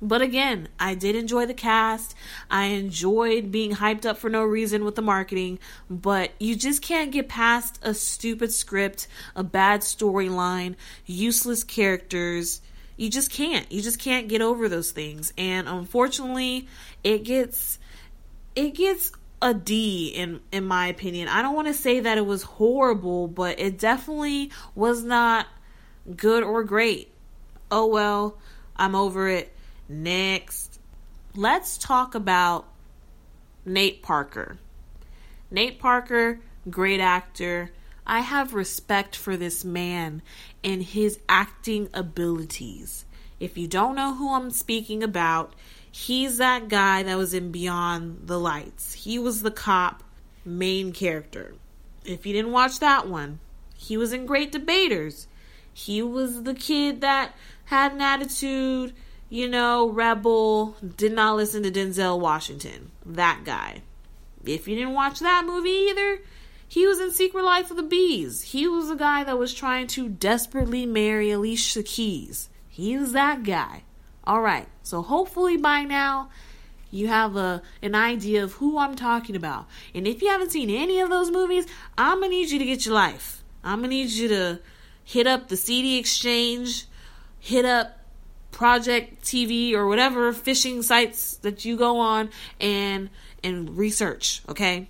But 0.00 0.22
again, 0.22 0.68
I 0.80 0.94
did 0.94 1.14
enjoy 1.14 1.44
the 1.44 1.52
cast. 1.52 2.14
I 2.50 2.68
enjoyed 2.68 3.52
being 3.52 3.72
hyped 3.72 4.06
up 4.06 4.16
for 4.16 4.30
no 4.30 4.42
reason 4.42 4.82
with 4.86 4.94
the 4.94 5.02
marketing, 5.02 5.58
but 5.90 6.30
you 6.40 6.56
just 6.56 6.80
can't 6.80 7.12
get 7.12 7.28
past 7.28 7.78
a 7.82 7.92
stupid 7.92 8.50
script, 8.50 9.08
a 9.36 9.44
bad 9.44 9.82
storyline, 9.82 10.76
useless 11.04 11.64
characters. 11.64 12.62
You 12.96 13.10
just 13.10 13.30
can't. 13.30 13.70
You 13.70 13.82
just 13.82 13.98
can't 13.98 14.26
get 14.26 14.40
over 14.40 14.70
those 14.70 14.90
things. 14.90 15.34
And 15.36 15.68
unfortunately, 15.68 16.66
it 17.02 17.24
gets 17.24 17.78
it 18.56 18.74
gets 18.74 19.12
a 19.42 19.52
D 19.52 20.08
in 20.08 20.40
in 20.52 20.64
my 20.64 20.86
opinion. 20.86 21.28
I 21.28 21.42
don't 21.42 21.54
want 21.54 21.68
to 21.68 21.74
say 21.74 22.00
that 22.00 22.18
it 22.18 22.26
was 22.26 22.42
horrible, 22.42 23.28
but 23.28 23.58
it 23.60 23.78
definitely 23.78 24.50
was 24.74 25.04
not 25.04 25.46
good 26.16 26.42
or 26.42 26.64
great. 26.64 27.12
Oh 27.70 27.86
well, 27.86 28.38
I'm 28.76 28.94
over 28.94 29.28
it. 29.28 29.52
Next, 29.88 30.80
let's 31.34 31.76
talk 31.76 32.14
about 32.14 32.66
Nate 33.66 34.02
Parker. 34.02 34.58
Nate 35.50 35.78
Parker, 35.78 36.40
great 36.70 37.00
actor. 37.00 37.70
I 38.06 38.20
have 38.20 38.54
respect 38.54 39.16
for 39.16 39.36
this 39.36 39.64
man 39.64 40.22
and 40.62 40.82
his 40.82 41.18
acting 41.28 41.88
abilities. 41.94 43.04
If 43.40 43.56
you 43.58 43.66
don't 43.66 43.94
know 43.94 44.14
who 44.14 44.34
I'm 44.34 44.50
speaking 44.50 45.02
about, 45.02 45.54
He's 45.96 46.38
that 46.38 46.68
guy 46.68 47.04
that 47.04 47.16
was 47.16 47.32
in 47.32 47.52
Beyond 47.52 48.26
the 48.26 48.38
Lights. 48.38 48.94
He 48.94 49.16
was 49.16 49.42
the 49.42 49.52
cop 49.52 50.02
main 50.44 50.92
character. 50.92 51.54
If 52.04 52.26
you 52.26 52.32
didn't 52.32 52.50
watch 52.50 52.80
that 52.80 53.06
one, 53.06 53.38
he 53.76 53.96
was 53.96 54.12
in 54.12 54.26
Great 54.26 54.50
Debaters. 54.50 55.28
He 55.72 56.02
was 56.02 56.42
the 56.42 56.52
kid 56.52 57.00
that 57.02 57.36
had 57.66 57.92
an 57.92 58.00
attitude, 58.00 58.92
you 59.30 59.46
know, 59.46 59.88
rebel, 59.88 60.76
did 60.96 61.12
not 61.12 61.36
listen 61.36 61.62
to 61.62 61.70
Denzel 61.70 62.18
Washington. 62.18 62.90
That 63.06 63.42
guy. 63.44 63.82
If 64.44 64.66
you 64.66 64.74
didn't 64.74 64.94
watch 64.94 65.20
that 65.20 65.46
movie 65.46 65.70
either, 65.70 66.18
he 66.66 66.88
was 66.88 66.98
in 66.98 67.12
Secret 67.12 67.44
Life 67.44 67.70
of 67.70 67.76
the 67.76 67.84
Bees. 67.84 68.42
He 68.42 68.66
was 68.66 68.88
the 68.88 68.96
guy 68.96 69.22
that 69.22 69.38
was 69.38 69.54
trying 69.54 69.86
to 69.86 70.08
desperately 70.08 70.86
marry 70.86 71.30
Alicia 71.30 71.84
Keys. 71.84 72.50
He 72.68 72.98
was 72.98 73.12
that 73.12 73.44
guy. 73.44 73.84
All 74.24 74.40
right. 74.40 74.66
So 74.82 75.02
hopefully 75.02 75.56
by 75.56 75.84
now 75.84 76.30
you 76.90 77.08
have 77.08 77.36
a 77.36 77.62
an 77.82 77.94
idea 77.94 78.42
of 78.42 78.54
who 78.54 78.78
I'm 78.78 78.94
talking 78.94 79.36
about. 79.36 79.66
And 79.94 80.06
if 80.06 80.22
you 80.22 80.28
haven't 80.28 80.52
seen 80.52 80.70
any 80.70 81.00
of 81.00 81.10
those 81.10 81.30
movies, 81.30 81.66
I'm 81.98 82.18
going 82.18 82.30
to 82.30 82.36
need 82.36 82.50
you 82.50 82.58
to 82.58 82.64
get 82.64 82.86
your 82.86 82.94
life. 82.94 83.42
I'm 83.62 83.80
going 83.80 83.90
to 83.90 83.96
need 83.96 84.10
you 84.10 84.28
to 84.28 84.60
hit 85.02 85.26
up 85.26 85.48
the 85.48 85.56
CD 85.56 85.98
exchange, 85.98 86.86
hit 87.38 87.64
up 87.64 88.00
Project 88.50 89.22
TV 89.24 89.72
or 89.72 89.88
whatever 89.88 90.32
fishing 90.32 90.82
sites 90.82 91.36
that 91.38 91.64
you 91.64 91.76
go 91.76 91.98
on 91.98 92.30
and 92.60 93.10
and 93.42 93.76
research, 93.76 94.42
okay? 94.48 94.88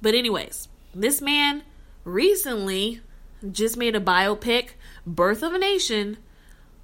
But 0.00 0.14
anyways, 0.14 0.68
this 0.94 1.20
man 1.20 1.62
recently 2.04 3.02
just 3.50 3.76
made 3.76 3.94
a 3.94 4.00
biopic, 4.00 4.70
Birth 5.06 5.42
of 5.42 5.52
a 5.52 5.58
Nation, 5.58 6.16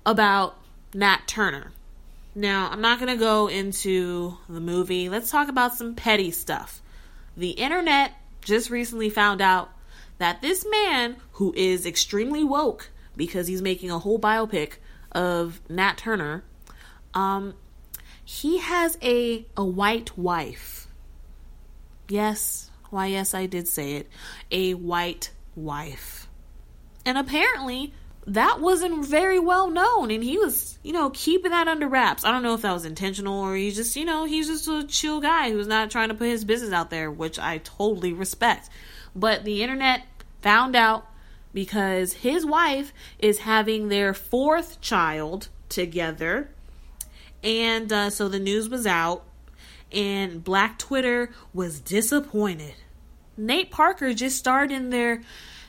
about 0.04 0.58
Nat 0.94 1.22
Turner. 1.26 1.72
Now, 2.38 2.68
I'm 2.70 2.80
not 2.80 3.00
going 3.00 3.12
to 3.12 3.18
go 3.18 3.48
into 3.48 4.38
the 4.48 4.60
movie. 4.60 5.08
Let's 5.08 5.28
talk 5.28 5.48
about 5.48 5.74
some 5.74 5.96
petty 5.96 6.30
stuff. 6.30 6.80
The 7.36 7.50
internet 7.50 8.12
just 8.42 8.70
recently 8.70 9.10
found 9.10 9.40
out 9.40 9.70
that 10.18 10.40
this 10.40 10.64
man, 10.70 11.16
who 11.32 11.52
is 11.56 11.84
extremely 11.84 12.44
woke 12.44 12.90
because 13.16 13.48
he's 13.48 13.60
making 13.60 13.90
a 13.90 13.98
whole 13.98 14.20
biopic 14.20 14.74
of 15.10 15.60
Nat 15.68 15.98
Turner, 15.98 16.44
um, 17.12 17.54
he 18.24 18.58
has 18.58 18.96
a 19.02 19.44
a 19.56 19.64
white 19.64 20.16
wife. 20.16 20.86
Yes, 22.08 22.70
why 22.90 23.06
yes, 23.06 23.34
I 23.34 23.46
did 23.46 23.66
say 23.66 23.94
it. 23.94 24.08
A 24.52 24.74
white 24.74 25.32
wife. 25.56 26.28
And 27.04 27.18
apparently 27.18 27.94
that 28.28 28.60
wasn't 28.60 29.06
very 29.06 29.38
well 29.38 29.70
known 29.70 30.10
and 30.10 30.22
he 30.22 30.36
was 30.36 30.78
you 30.82 30.92
know 30.92 31.10
keeping 31.10 31.50
that 31.50 31.66
under 31.66 31.88
wraps. 31.88 32.24
I 32.24 32.30
don't 32.30 32.42
know 32.42 32.54
if 32.54 32.62
that 32.62 32.72
was 32.72 32.84
intentional 32.84 33.40
or 33.40 33.56
he's 33.56 33.74
just 33.74 33.96
you 33.96 34.04
know 34.04 34.24
he's 34.24 34.48
just 34.48 34.68
a 34.68 34.86
chill 34.86 35.20
guy 35.20 35.50
who's 35.50 35.66
not 35.66 35.90
trying 35.90 36.10
to 36.10 36.14
put 36.14 36.28
his 36.28 36.44
business 36.44 36.72
out 36.72 36.90
there 36.90 37.10
which 37.10 37.38
i 37.38 37.58
totally 37.58 38.12
respect. 38.12 38.68
But 39.16 39.44
the 39.44 39.62
internet 39.62 40.02
found 40.42 40.76
out 40.76 41.06
because 41.54 42.12
his 42.12 42.44
wife 42.44 42.92
is 43.18 43.40
having 43.40 43.88
their 43.88 44.12
fourth 44.12 44.80
child 44.82 45.48
together 45.70 46.50
and 47.42 47.90
uh, 47.90 48.10
so 48.10 48.28
the 48.28 48.38
news 48.38 48.68
was 48.68 48.86
out 48.86 49.24
and 49.90 50.44
black 50.44 50.78
twitter 50.78 51.30
was 51.54 51.80
disappointed. 51.80 52.74
Nate 53.38 53.70
parker 53.70 54.12
just 54.12 54.36
starred 54.36 54.70
in 54.70 54.90
their 54.90 55.22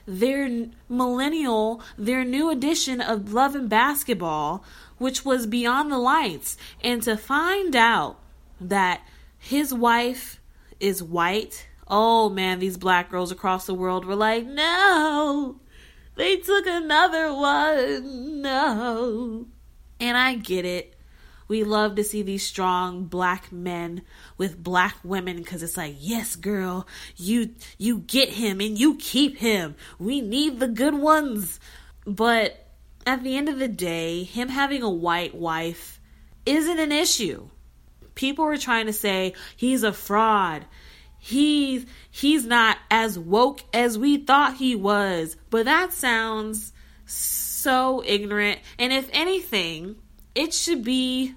their 0.06 0.68
millennial, 0.88 1.82
their 1.98 2.24
new 2.24 2.50
edition 2.50 3.01
of 3.01 3.34
Love 3.34 3.56
and 3.56 3.70
Basketball, 3.70 4.63
which 4.98 5.24
was 5.24 5.48
Beyond 5.48 5.91
the 5.91 5.98
Lights, 5.98 6.58
and 6.84 7.01
to 7.03 7.15
find 7.15 7.75
out 7.75 8.20
that 8.60 9.01
his 9.38 9.74
wife 9.74 10.41
is 10.79 11.01
white. 11.01 11.68
Oh 11.88 12.29
man, 12.29 12.60
these 12.60 12.77
black 12.77 13.10
girls 13.10 13.32
across 13.32 13.65
the 13.65 13.74
world 13.74 14.06
were 14.06 14.15
like, 14.15 14.46
no, 14.46 15.60
they 16.15 16.38
took 16.38 16.68
another 16.68 17.34
one. 17.34 18.41
No. 18.41 19.48
And 20.00 20.18
I 20.18 20.36
get 20.36 20.65
it. 20.65 20.96
We 21.50 21.63
love 21.63 21.96
to 21.96 22.03
see 22.03 22.22
these 22.22 22.46
strong 22.46 23.06
black 23.06 23.51
men 23.51 24.03
with 24.38 24.63
black 24.63 24.98
women 25.03 25.38
because 25.38 25.63
it's 25.63 25.75
like, 25.75 25.96
yes, 25.98 26.36
girl, 26.36 26.88
you 27.18 27.56
you 27.79 28.00
get 28.00 28.29
him 28.29 28.62
and 28.62 28.79
you 28.79 28.96
keep 28.98 29.38
him. 29.38 29.75
We 29.98 30.22
need 30.22 30.60
the 30.60 30.68
good 30.68 30.94
ones. 30.94 31.60
But 32.06 32.68
at 33.06 33.24
the 33.24 33.36
end 33.36 33.50
of 33.50 33.58
the 33.58 33.68
day, 33.68 34.24
him 34.24 34.50
having 34.50 34.84
a 34.84 34.89
white 34.91 35.34
wife 35.34 36.00
isn't 36.46 36.79
an 36.79 36.91
issue. 36.91 37.50
People 38.13 38.46
were 38.46 38.58
trying 38.58 38.86
to 38.86 38.94
say 38.94 39.34
he's 39.56 39.82
a 39.82 39.91
fraud. 39.91 40.65
He's 41.18 41.88
he's 42.12 42.46
not 42.46 42.77
as 42.91 43.18
woke 43.18 43.62
as 43.74 43.98
we 43.98 44.18
thought 44.18 44.58
he 44.58 44.75
was. 44.75 45.36
But 45.50 45.65
that 45.65 45.94
sounds 45.94 46.74
so 47.08 48.03
ignorant. 48.06 48.60
And 48.77 48.94
if 48.94 49.10
anything, 49.12 49.96
it 50.36 50.53
should 50.53 50.84
be 50.84 51.34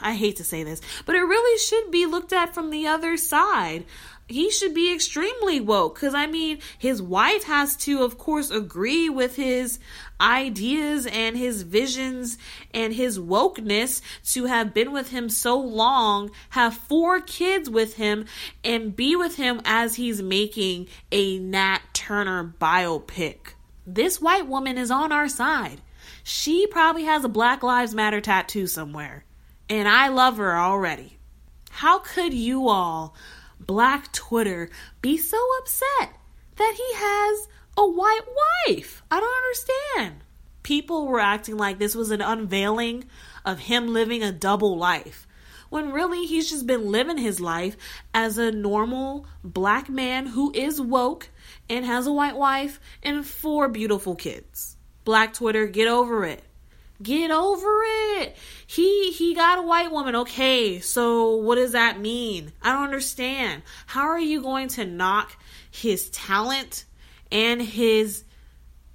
I 0.00 0.14
hate 0.14 0.36
to 0.36 0.44
say 0.44 0.62
this, 0.62 0.80
but 1.04 1.16
it 1.16 1.22
really 1.22 1.58
should 1.58 1.90
be 1.90 2.06
looked 2.06 2.32
at 2.32 2.54
from 2.54 2.70
the 2.70 2.86
other 2.86 3.16
side. 3.16 3.84
He 4.28 4.50
should 4.50 4.74
be 4.74 4.92
extremely 4.92 5.60
woke 5.60 5.94
because 5.94 6.14
I 6.14 6.26
mean, 6.26 6.58
his 6.78 7.00
wife 7.00 7.44
has 7.44 7.76
to, 7.78 8.02
of 8.02 8.18
course, 8.18 8.50
agree 8.50 9.08
with 9.08 9.36
his 9.36 9.78
ideas 10.20 11.06
and 11.06 11.36
his 11.36 11.62
visions 11.62 12.36
and 12.74 12.92
his 12.92 13.20
wokeness 13.20 14.02
to 14.32 14.46
have 14.46 14.74
been 14.74 14.90
with 14.90 15.10
him 15.10 15.28
so 15.28 15.58
long, 15.58 16.30
have 16.50 16.74
four 16.74 17.20
kids 17.20 17.70
with 17.70 17.94
him, 17.94 18.26
and 18.64 18.96
be 18.96 19.14
with 19.14 19.36
him 19.36 19.60
as 19.64 19.94
he's 19.94 20.20
making 20.22 20.88
a 21.12 21.38
Nat 21.38 21.80
Turner 21.92 22.54
biopic. 22.60 23.54
This 23.86 24.20
white 24.20 24.48
woman 24.48 24.76
is 24.76 24.90
on 24.90 25.12
our 25.12 25.28
side. 25.28 25.80
She 26.24 26.66
probably 26.66 27.04
has 27.04 27.24
a 27.24 27.28
Black 27.28 27.62
Lives 27.62 27.94
Matter 27.94 28.20
tattoo 28.20 28.66
somewhere 28.66 29.24
and 29.68 29.88
I 29.88 30.08
love 30.08 30.36
her 30.38 30.56
already. 30.56 31.18
How 31.70 31.98
could 31.98 32.32
you 32.32 32.68
all, 32.68 33.14
Black 33.60 34.12
Twitter, 34.12 34.70
be 35.02 35.18
so 35.18 35.38
upset 35.58 36.14
that 36.56 36.74
he 36.76 36.94
has 36.94 37.48
a 37.76 37.86
white 37.86 38.26
wife? 38.66 39.02
I 39.10 39.20
don't 39.20 39.44
understand. 39.44 40.24
People 40.62 41.06
were 41.06 41.20
acting 41.20 41.56
like 41.56 41.78
this 41.78 41.94
was 41.94 42.10
an 42.10 42.20
unveiling 42.20 43.04
of 43.44 43.58
him 43.58 43.88
living 43.88 44.22
a 44.22 44.32
double 44.32 44.76
life. 44.76 45.26
When 45.68 45.92
really 45.92 46.26
he's 46.26 46.48
just 46.48 46.66
been 46.66 46.90
living 46.90 47.18
his 47.18 47.40
life 47.40 47.76
as 48.14 48.38
a 48.38 48.52
normal 48.52 49.26
black 49.42 49.88
man 49.88 50.26
who 50.26 50.52
is 50.54 50.80
woke 50.80 51.28
and 51.68 51.84
has 51.84 52.06
a 52.06 52.12
white 52.12 52.36
wife 52.36 52.80
and 53.02 53.26
four 53.26 53.68
beautiful 53.68 54.14
kids. 54.14 54.76
Black 55.04 55.34
Twitter, 55.34 55.66
get 55.66 55.88
over 55.88 56.24
it. 56.24 56.42
Get 57.02 57.30
over 57.30 57.82
it. 58.18 58.36
He 58.66 59.05
got 59.36 59.58
a 59.58 59.62
white 59.62 59.92
woman. 59.92 60.16
Okay, 60.16 60.80
so 60.80 61.36
what 61.36 61.56
does 61.56 61.72
that 61.72 62.00
mean? 62.00 62.52
I 62.62 62.72
don't 62.72 62.84
understand. 62.84 63.62
How 63.84 64.08
are 64.08 64.18
you 64.18 64.42
going 64.42 64.68
to 64.68 64.84
knock 64.84 65.36
his 65.70 66.10
talent 66.10 66.86
and 67.30 67.60
his 67.62 68.24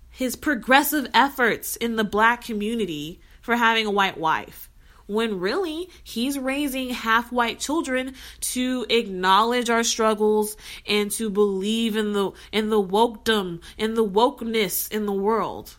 his 0.10 0.36
progressive 0.36 1.08
efforts 1.13 1.77
in 1.77 1.95
the 1.95 2.04
black 2.04 2.43
community 2.43 3.21
for 3.41 3.56
having 3.56 3.86
a 3.86 3.91
white 3.91 4.17
wife? 4.17 4.69
When 5.06 5.39
really 5.39 5.89
he's 6.04 6.39
raising 6.39 6.89
half 6.89 7.32
white 7.32 7.60
children 7.60 8.15
to 8.41 8.86
acknowledge 8.89 9.69
our 9.69 9.84
struggles 9.84 10.58
and 10.88 11.12
to 11.12 11.30
believe 11.30 11.95
in 11.95 12.13
the 12.13 12.32
in 12.51 12.69
the 12.69 12.82
wokedom, 12.82 13.62
in 13.77 13.93
the 13.93 14.06
wokeness 14.06 14.91
in 14.91 15.06
the 15.06 15.13
world. 15.13 15.77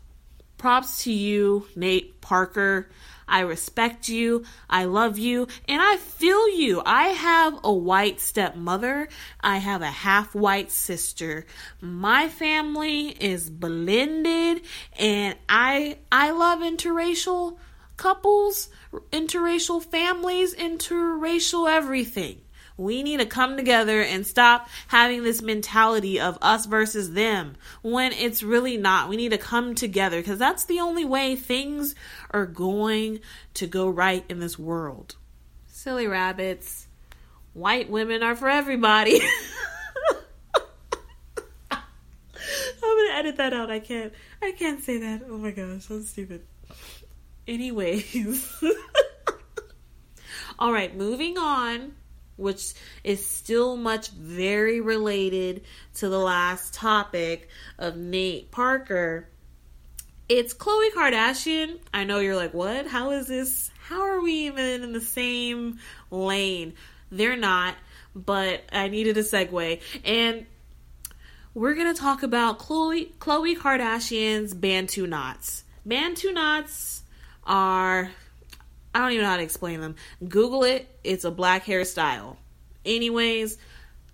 Props 0.57 1.03
to 1.03 1.13
you, 1.13 1.67
Nate 1.75 2.21
Parker. 2.21 2.89
I 3.27 3.41
respect 3.41 4.09
you. 4.09 4.45
I 4.69 4.85
love 4.85 5.19
you. 5.19 5.49
And 5.69 5.81
I 5.81 5.97
feel 5.97 6.49
you. 6.51 6.83
I 6.85 7.09
have 7.09 7.59
a 7.65 7.73
white 7.73 8.21
stepmother. 8.21 9.09
I 9.41 9.59
have 9.59 9.83
a 9.83 9.87
half 9.87 10.35
white 10.35 10.71
sister. 10.71 11.47
My 11.81 12.29
family 12.29 13.09
is 13.09 13.49
blended 13.51 14.63
and 14.99 15.37
I 15.49 15.99
I 16.11 16.31
love 16.31 16.61
interracial 16.61 17.57
couples, 17.97 18.69
interracial 19.11 19.83
families, 19.83 20.55
interracial 20.55 21.71
everything. 21.71 22.42
We 22.83 23.05
need 23.05 23.21
to 23.21 23.27
come 23.27 23.57
together 23.57 24.03
and 24.03 24.27
stop 24.27 24.69
having 24.89 25.23
this 25.23 25.41
mentality 25.41 26.19
of 26.19 26.37
us 26.43 26.67
versus 26.67 27.13
them 27.13 27.55
when 27.81 28.13
it's 28.13 28.43
really 28.43 28.77
not. 28.77 29.09
We 29.09 29.17
need 29.17 29.31
to 29.31 29.39
come 29.39 29.77
together 29.77 30.19
because 30.19 30.41
that's 30.41 30.65
the 30.65 30.81
only 30.81 31.05
way 31.05 31.37
things 31.37 31.95
are 32.33 32.45
going 32.45 33.21
to 33.55 33.69
go 33.69 33.89
right 33.89 34.25
in 34.29 34.41
this 34.41 34.59
world. 34.59 35.15
Silly 35.69 36.09
rabbits. 36.09 36.89
White 37.55 37.89
women 37.89 38.25
are 38.25 38.35
for 38.35 38.49
everybody. 38.49 39.21
I'm 41.71 41.79
gonna 42.81 43.15
edit 43.15 43.37
that 43.37 43.53
out. 43.53 43.71
I 43.71 43.79
can't. 43.79 44.13
I 44.43 44.53
can't 44.53 44.83
say 44.83 44.99
that. 44.99 45.23
Oh 45.29 45.39
my 45.39 45.53
gosh, 45.53 45.87
that's 45.87 46.09
stupid. 46.09 46.45
Anyways. 47.47 48.53
All 50.59 50.73
right, 50.73 50.97
moving 50.97 51.39
on 51.39 51.93
which 52.43 52.75
is 53.03 53.25
still 53.25 53.77
much 53.77 54.11
very 54.11 54.81
related 54.81 55.63
to 55.95 56.09
the 56.09 56.19
last 56.19 56.75
topic 56.75 57.49
of 57.79 57.97
Nate 57.97 58.51
Parker. 58.51 59.29
It's 60.29 60.53
Khloe 60.53 60.91
Kardashian. 60.93 61.79
I 61.95 62.05
know 62.05 62.19
you're 62.19 62.37
like, 62.37 62.53
what? 62.55 62.87
How 62.87 63.11
is 63.13 63.29
this? 63.29 63.71
How 63.87 64.03
are 64.03 64.21
we 64.21 64.47
even 64.47 64.83
in 64.83 64.93
the 64.93 65.01
same 65.01 65.79
lane? 66.11 66.75
They're 67.11 67.37
not, 67.37 67.75
but 68.15 68.63
I 68.73 68.89
needed 68.89 69.17
a 69.17 69.23
segue. 69.23 69.81
And 70.05 70.47
we're 71.55 71.75
going 71.75 71.95
to 71.95 72.01
talk 72.01 72.23
about 72.23 72.59
Khloe, 72.59 73.13
Khloe 73.19 73.57
Kardashian's 73.57 74.55
Bantu 74.55 75.07
knots. 75.07 75.65
Bantu 75.85 76.33
knots 76.33 77.03
are 77.45 78.11
I 78.95 79.01
don't 79.01 79.13
even 79.13 79.25
know 79.25 79.31
how 79.31 79.37
to 79.39 79.43
explain 79.43 79.81
them. 79.81 79.97
Google 80.27 80.65
it. 80.65 80.89
It's 81.03 81.25
a 81.25 81.31
black 81.31 81.65
hairstyle. 81.65 82.37
Anyways, 82.85 83.59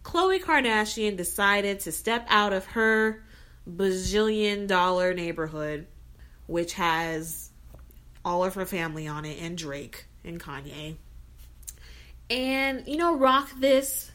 Khloe 0.05 0.41
Kardashian 0.41 1.17
decided 1.17 1.81
to 1.81 1.93
step 1.93 2.27
out 2.29 2.53
of 2.53 2.65
her 2.67 3.23
bazillion 3.69 4.67
dollar 4.67 5.15
neighborhood, 5.15 5.87
which 6.47 6.75
has 6.75 7.51
all 8.25 8.45
of 8.45 8.55
her 8.55 8.67
family 8.67 9.07
on 9.07 9.25
it, 9.25 9.39
and 9.41 9.59
Drake 9.59 10.07
and 10.25 10.41
Kanye. 10.41 10.97
And, 12.31 12.87
you 12.87 12.97
know, 12.97 13.17
rock 13.17 13.51
this 13.59 14.11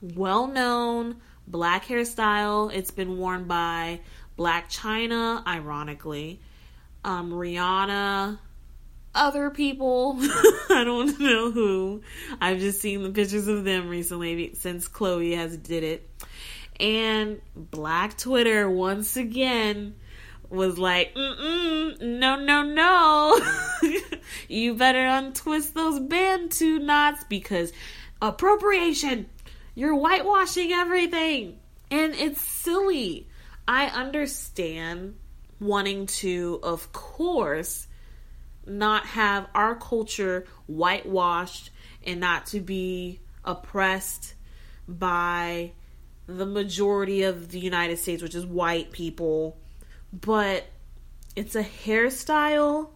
well 0.00 0.46
known 0.46 1.16
black 1.46 1.86
hairstyle. 1.86 2.72
It's 2.72 2.90
been 2.90 3.18
worn 3.18 3.44
by 3.44 4.00
Blac 4.38 4.64
Chyna, 4.70 5.46
ironically, 5.46 6.40
um, 7.04 7.30
Rihanna, 7.32 8.38
other 9.16 9.50
people. 9.50 10.16
I 10.20 10.82
don't 10.84 11.18
know 11.18 11.50
who. 11.50 12.02
I've 12.40 12.58
just 12.58 12.80
seen 12.80 13.02
the 13.02 13.10
pictures 13.10 13.48
of 13.48 13.64
them 13.64 13.88
recently 13.88 14.54
since 14.54 14.88
Khloe 14.88 15.36
has 15.36 15.56
did 15.56 15.82
it. 15.82 16.10
And 16.78 17.40
Black 17.54 18.18
Twitter 18.18 18.68
once 18.68 19.16
again 19.16 19.94
was 20.50 20.78
like, 20.78 21.14
Mm-mm, 21.14 22.00
no, 22.00 22.36
no, 22.36 22.62
no. 22.62 23.40
you 24.48 24.74
better 24.74 25.06
untwist 25.06 25.74
those 25.74 25.98
Bantu 26.00 26.78
knots 26.78 27.24
because 27.24 27.72
appropriation. 28.20 29.26
You're 29.74 29.94
whitewashing 29.94 30.72
everything. 30.72 31.58
And 31.90 32.14
it's 32.14 32.40
silly. 32.40 33.28
I 33.68 33.86
understand 33.86 35.16
wanting 35.60 36.06
to, 36.06 36.60
of 36.62 36.92
course, 36.92 37.86
not 38.66 39.06
have 39.06 39.48
our 39.54 39.74
culture 39.74 40.46
whitewashed 40.66 41.70
and 42.04 42.20
not 42.20 42.46
to 42.46 42.60
be 42.60 43.20
oppressed 43.44 44.34
by 44.88 45.72
the 46.26 46.46
majority 46.46 47.22
of 47.22 47.50
the 47.50 47.60
United 47.60 47.98
States, 47.98 48.22
which 48.22 48.34
is 48.34 48.44
white 48.44 48.90
people. 48.90 49.56
But 50.12 50.66
it's 51.34 51.54
a 51.54 51.62
hairstyle 51.62 52.90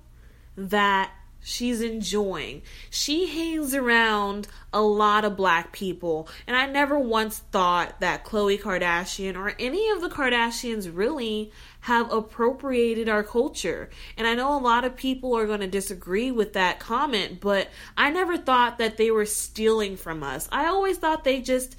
that 0.57 1.13
she's 1.43 1.81
enjoying. 1.81 2.63
She 2.91 3.27
hangs 3.27 3.75
around 3.75 4.49
a 4.73 4.83
lot 4.83 5.25
of 5.25 5.37
black 5.37 5.73
people, 5.73 6.29
and 6.47 6.57
I 6.57 6.67
never 6.67 6.99
once 6.99 7.39
thought 7.39 8.01
that 8.01 8.25
Khloe 8.25 8.61
Kardashian 8.61 9.37
or 9.37 9.55
any 9.59 9.89
of 9.91 10.01
the 10.01 10.09
Kardashians 10.09 10.91
really 10.93 11.53
have 11.81 12.13
appropriated 12.13 13.09
our 13.09 13.23
culture. 13.23 13.91
And 14.17 14.27
I 14.27 14.35
know 14.35 14.57
a 14.57 14.61
lot 14.61 14.85
of 14.85 14.97
people 14.97 15.37
are 15.37 15.47
going 15.47 15.61
to 15.61 15.67
disagree 15.67 16.31
with 16.31 16.53
that 16.53 16.79
comment, 16.79 17.41
but 17.41 17.69
I 17.97 18.11
never 18.11 18.37
thought 18.37 18.79
that 18.79 18.97
they 18.97 19.11
were 19.11 19.27
stealing 19.27 19.97
from 19.97 20.23
us. 20.23 20.49
I 20.53 20.67
always 20.67 20.99
thought 20.99 21.25
they 21.25 21.41
just 21.41 21.77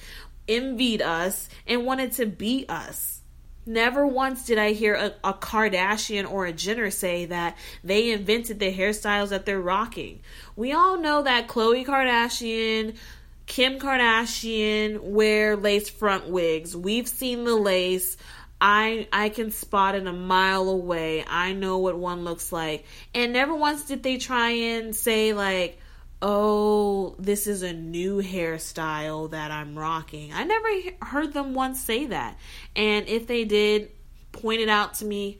envied 0.47 1.01
us 1.01 1.49
and 1.67 1.85
wanted 1.85 2.13
to 2.13 2.25
beat 2.25 2.69
us. 2.69 3.21
Never 3.65 4.07
once 4.07 4.45
did 4.45 4.57
I 4.57 4.71
hear 4.73 4.95
a, 4.95 5.13
a, 5.23 5.33
Kardashian 5.35 6.29
or 6.29 6.47
a 6.47 6.51
Jenner 6.51 6.89
say 6.89 7.25
that 7.25 7.57
they 7.83 8.09
invented 8.09 8.59
the 8.59 8.75
hairstyles 8.75 9.29
that 9.29 9.45
they're 9.45 9.61
rocking. 9.61 10.21
We 10.55 10.73
all 10.73 10.97
know 10.97 11.21
that 11.21 11.47
Khloe 11.47 11.85
Kardashian, 11.85 12.97
Kim 13.45 13.77
Kardashian 13.77 14.99
wear 15.01 15.55
lace 15.55 15.91
front 15.91 16.27
wigs. 16.27 16.75
We've 16.75 17.07
seen 17.07 17.43
the 17.43 17.55
lace. 17.55 18.17
I 18.61 19.07
I 19.11 19.29
can 19.29 19.51
spot 19.51 19.95
it 19.95 20.05
a 20.05 20.13
mile 20.13 20.69
away. 20.69 21.25
I 21.27 21.53
know 21.53 21.79
what 21.79 21.97
one 21.97 22.23
looks 22.23 22.51
like. 22.51 22.85
And 23.13 23.33
never 23.33 23.55
once 23.55 23.85
did 23.85 24.03
they 24.03 24.17
try 24.17 24.51
and 24.51 24.95
say 24.95 25.33
like 25.33 25.79
oh, 26.21 27.15
this 27.17 27.47
is 27.47 27.63
a 27.63 27.73
new 27.73 28.21
hairstyle 28.21 29.31
that 29.31 29.49
I'm 29.49 29.77
rocking. 29.77 30.31
I 30.31 30.43
never 30.43 30.67
heard 31.01 31.33
them 31.33 31.53
once 31.53 31.81
say 31.81 32.05
that. 32.07 32.37
And 32.75 33.07
if 33.07 33.25
they 33.25 33.43
did, 33.43 33.89
point 34.31 34.61
it 34.61 34.69
out 34.69 34.95
to 34.95 35.05
me 35.05 35.39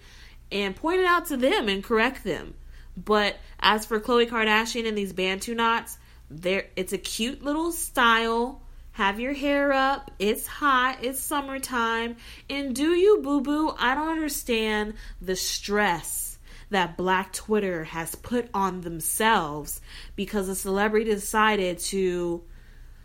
and 0.52 0.76
point 0.76 1.00
it 1.00 1.06
out 1.06 1.28
to 1.28 1.38
them 1.38 1.70
and 1.70 1.84
correct 1.84 2.24
them. 2.24 2.56
But 2.98 3.38
as 3.60 3.86
for 3.86 4.00
Khloe 4.00 4.28
Kardashian 4.28 4.88
and 4.88 4.98
these 4.98 5.14
Bantu 5.14 5.56
knots, 5.56 5.98
there 6.30 6.66
it's 6.76 6.94
a 6.94 6.98
cute 6.98 7.44
little 7.44 7.72
style. 7.72 8.61
Have 8.94 9.20
your 9.20 9.34
hair 9.34 9.72
up. 9.72 10.12
It's 10.20 10.46
hot. 10.46 11.00
It's 11.02 11.20
summertime. 11.20 12.18
And 12.50 12.76
do 12.76 12.94
you 12.94 13.22
boo 13.22 13.42
boo? 13.42 13.74
I 13.78 13.96
don't 13.96 14.10
understand 14.10 14.96
the 15.22 15.36
stress 15.36 16.38
that 16.72 16.98
Black 16.98 17.34
Twitter 17.34 17.86
has 17.86 18.16
put 18.16 18.50
on 18.54 18.82
themselves 18.82 19.82
because 20.16 20.50
a 20.50 20.56
celebrity 20.56 21.12
decided 21.12 21.80
to 21.80 22.44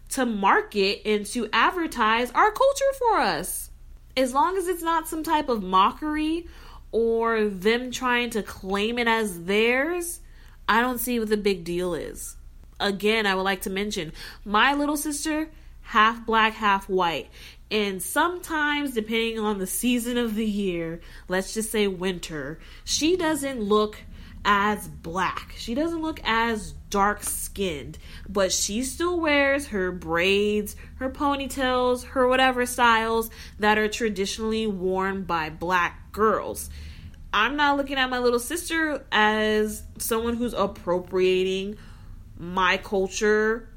to 0.08 0.24
market 0.24 1.02
and 1.04 1.26
to 1.26 1.48
advertise 1.52 2.30
our 2.30 2.52
culture 2.52 2.92
for 2.98 3.18
us. 3.18 3.70
As 4.16 4.32
long 4.32 4.56
as 4.56 4.68
it's 4.68 4.82
not 4.82 5.08
some 5.08 5.24
type 5.24 5.48
of 5.48 5.64
mockery 5.64 6.46
or 6.92 7.46
them 7.46 7.90
trying 7.90 8.30
to 8.30 8.42
claim 8.42 8.98
it 8.98 9.08
as 9.08 9.44
theirs, 9.44 10.20
I 10.68 10.80
don't 10.80 10.98
see 10.98 11.18
what 11.18 11.28
the 11.28 11.36
big 11.36 11.64
deal 11.64 11.92
is. 11.94 12.36
Again, 12.78 13.26
I 13.26 13.34
would 13.34 13.42
like 13.42 13.62
to 13.62 13.70
mention 13.70 14.12
my 14.44 14.74
little 14.74 14.96
sister, 14.96 15.50
half 15.86 16.26
black, 16.26 16.54
half 16.54 16.88
white. 16.88 17.28
And 17.70 18.02
sometimes, 18.02 18.94
depending 18.94 19.38
on 19.38 19.58
the 19.58 19.66
season 19.66 20.18
of 20.18 20.34
the 20.34 20.44
year, 20.44 21.00
let's 21.28 21.54
just 21.54 21.70
say 21.70 21.86
winter, 21.86 22.58
she 22.84 23.16
doesn't 23.16 23.60
look 23.60 23.98
as 24.44 24.86
black. 24.88 25.54
She 25.56 25.74
doesn't 25.74 26.02
look 26.02 26.20
as 26.24 26.72
dark 26.90 27.22
skinned, 27.22 27.98
but 28.28 28.52
she 28.52 28.82
still 28.82 29.18
wears 29.20 29.68
her 29.68 29.90
braids, 29.90 30.76
her 30.96 31.10
ponytails, 31.10 32.04
her 32.04 32.28
whatever 32.28 32.66
styles 32.66 33.30
that 33.58 33.78
are 33.78 33.88
traditionally 33.88 34.66
worn 34.66 35.22
by 35.22 35.50
black 35.50 36.12
girls. 36.12 36.68
I'm 37.32 37.56
not 37.56 37.76
looking 37.76 37.96
at 37.96 38.10
my 38.10 38.18
little 38.18 38.38
sister 38.38 39.04
as 39.12 39.82
someone 39.98 40.36
who's 40.36 40.54
appropriating 40.54 41.76
my 42.38 42.76
culture 42.76 43.68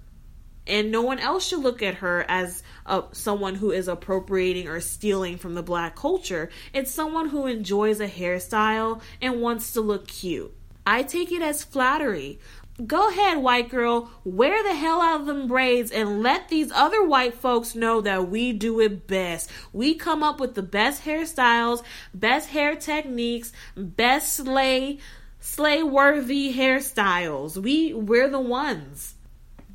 and 0.69 0.91
no 0.91 1.01
one 1.01 1.19
else 1.19 1.47
should 1.47 1.60
look 1.60 1.82
at 1.82 1.95
her 1.95 2.25
as 2.29 2.63
a, 2.86 3.03
someone 3.12 3.55
who 3.55 3.71
is 3.71 3.88
appropriating 3.88 4.67
or 4.67 4.79
stealing 4.79 5.38
from 5.38 5.55
the 5.55 5.63
black 5.63 5.95
culture. 5.95 6.49
It's 6.73 6.91
someone 6.91 7.29
who 7.29 7.47
enjoys 7.47 7.99
a 7.99 8.08
hairstyle 8.08 9.01
and 9.21 9.41
wants 9.41 9.73
to 9.73 9.82
look 9.82 10.08
cute. 10.08 10.53
I 10.86 11.03
take 11.03 11.32
it 11.32 11.41
as 11.41 11.63
flattery. 11.63 12.39
Go 12.86 13.10
ahead, 13.10 13.39
white 13.39 13.69
girl, 13.69 14.10
wear 14.23 14.63
the 14.63 14.73
hell 14.73 15.01
out 15.01 15.19
of 15.19 15.25
them 15.27 15.49
braids 15.49 15.91
and 15.91 16.23
let 16.23 16.47
these 16.47 16.71
other 16.71 17.05
white 17.05 17.34
folks 17.34 17.75
know 17.75 17.99
that 18.01 18.29
we 18.29 18.53
do 18.53 18.79
it 18.79 19.05
best. 19.05 19.51
We 19.73 19.95
come 19.95 20.23
up 20.23 20.39
with 20.39 20.55
the 20.55 20.63
best 20.63 21.03
hairstyles, 21.03 21.84
best 22.13 22.49
hair 22.49 22.77
techniques, 22.77 23.51
best 23.75 24.34
slay, 24.34 24.99
slay 25.41 25.84
worthy 25.84 26.53
hairstyles. 26.53 27.58
We, 27.58 27.93
we're 27.93 28.29
the 28.29 28.39
ones. 28.39 29.15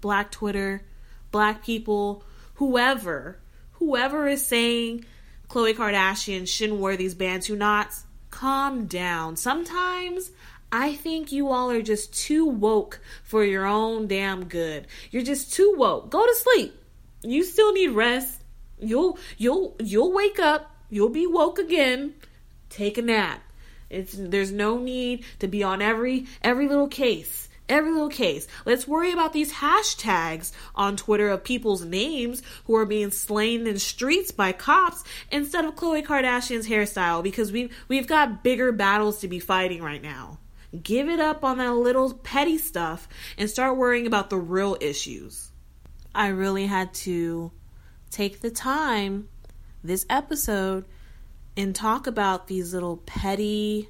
Black 0.04 0.30
Twitter, 0.30 0.82
black 1.30 1.64
people, 1.64 2.24
whoever, 2.56 3.38
whoever 3.72 4.28
is 4.28 4.44
saying 4.44 5.06
Khloe 5.48 5.74
Kardashian 5.74 6.46
shouldn't 6.46 6.78
wear 6.78 6.94
these 6.94 7.14
Bantu 7.14 7.56
knots, 7.56 8.04
calm 8.28 8.84
down. 8.84 9.36
Sometimes 9.36 10.30
I 10.70 10.92
think 10.92 11.32
you 11.32 11.48
all 11.48 11.70
are 11.70 11.80
just 11.80 12.12
too 12.12 12.44
woke 12.44 13.00
for 13.22 13.44
your 13.44 13.64
own 13.64 14.06
damn 14.06 14.44
good. 14.44 14.88
You're 15.10 15.22
just 15.22 15.54
too 15.54 15.72
woke. 15.74 16.10
Go 16.10 16.26
to 16.26 16.34
sleep. 16.34 16.74
You 17.22 17.42
still 17.42 17.72
need 17.72 17.92
rest. 17.92 18.42
You'll 18.78 19.18
you'll 19.38 19.74
you'll 19.78 20.12
wake 20.12 20.38
up. 20.38 20.70
You'll 20.90 21.08
be 21.08 21.26
woke 21.26 21.58
again. 21.58 22.12
Take 22.68 22.98
a 22.98 23.02
nap. 23.02 23.40
It's 23.88 24.14
there's 24.14 24.52
no 24.52 24.76
need 24.76 25.24
to 25.38 25.48
be 25.48 25.62
on 25.62 25.80
every 25.80 26.26
every 26.42 26.68
little 26.68 26.88
case 26.88 27.48
every 27.68 27.92
little 27.92 28.08
case. 28.08 28.46
Let's 28.64 28.86
worry 28.86 29.12
about 29.12 29.32
these 29.32 29.52
hashtags 29.52 30.52
on 30.74 30.96
Twitter 30.96 31.28
of 31.28 31.44
people's 31.44 31.84
names 31.84 32.42
who 32.64 32.76
are 32.76 32.86
being 32.86 33.10
slain 33.10 33.66
in 33.66 33.78
streets 33.78 34.30
by 34.30 34.52
cops 34.52 35.04
instead 35.30 35.64
of 35.64 35.74
Khloe 35.74 36.04
Kardashian's 36.04 36.68
hairstyle 36.68 37.22
because 37.22 37.52
we 37.52 37.70
we've 37.88 38.06
got 38.06 38.42
bigger 38.42 38.72
battles 38.72 39.20
to 39.20 39.28
be 39.28 39.38
fighting 39.38 39.82
right 39.82 40.02
now. 40.02 40.38
Give 40.82 41.08
it 41.08 41.20
up 41.20 41.44
on 41.44 41.58
that 41.58 41.74
little 41.74 42.12
petty 42.14 42.58
stuff 42.58 43.08
and 43.38 43.48
start 43.48 43.76
worrying 43.76 44.06
about 44.06 44.28
the 44.30 44.38
real 44.38 44.76
issues. 44.80 45.52
I 46.14 46.28
really 46.28 46.66
had 46.66 46.92
to 46.94 47.52
take 48.10 48.40
the 48.40 48.50
time 48.50 49.28
this 49.82 50.06
episode 50.08 50.84
and 51.56 51.74
talk 51.74 52.06
about 52.06 52.48
these 52.48 52.74
little 52.74 52.96
petty 52.98 53.88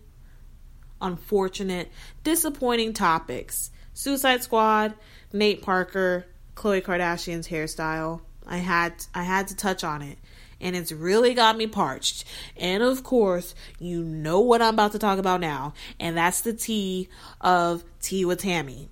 unfortunate, 1.04 1.90
disappointing 2.22 2.92
topics. 2.92 3.70
Suicide 3.92 4.42
Squad, 4.42 4.94
Nate 5.32 5.62
Parker, 5.62 6.26
Khloe 6.56 6.82
Kardashian's 6.82 7.48
hairstyle. 7.48 8.20
I 8.46 8.58
had 8.58 8.94
I 9.14 9.22
had 9.22 9.48
to 9.48 9.56
touch 9.56 9.84
on 9.84 10.02
it. 10.02 10.18
And 10.60 10.74
it's 10.74 10.92
really 10.92 11.34
got 11.34 11.56
me 11.56 11.66
parched. 11.66 12.24
And 12.56 12.82
of 12.82 13.04
course, 13.04 13.54
you 13.78 14.02
know 14.02 14.40
what 14.40 14.62
I'm 14.62 14.74
about 14.74 14.92
to 14.92 14.98
talk 14.98 15.18
about 15.18 15.40
now. 15.40 15.74
And 16.00 16.16
that's 16.16 16.40
the 16.40 16.52
tea 16.52 17.08
of 17.40 17.84
Tea 18.00 18.24
with 18.24 18.40
Tammy. 18.40 18.88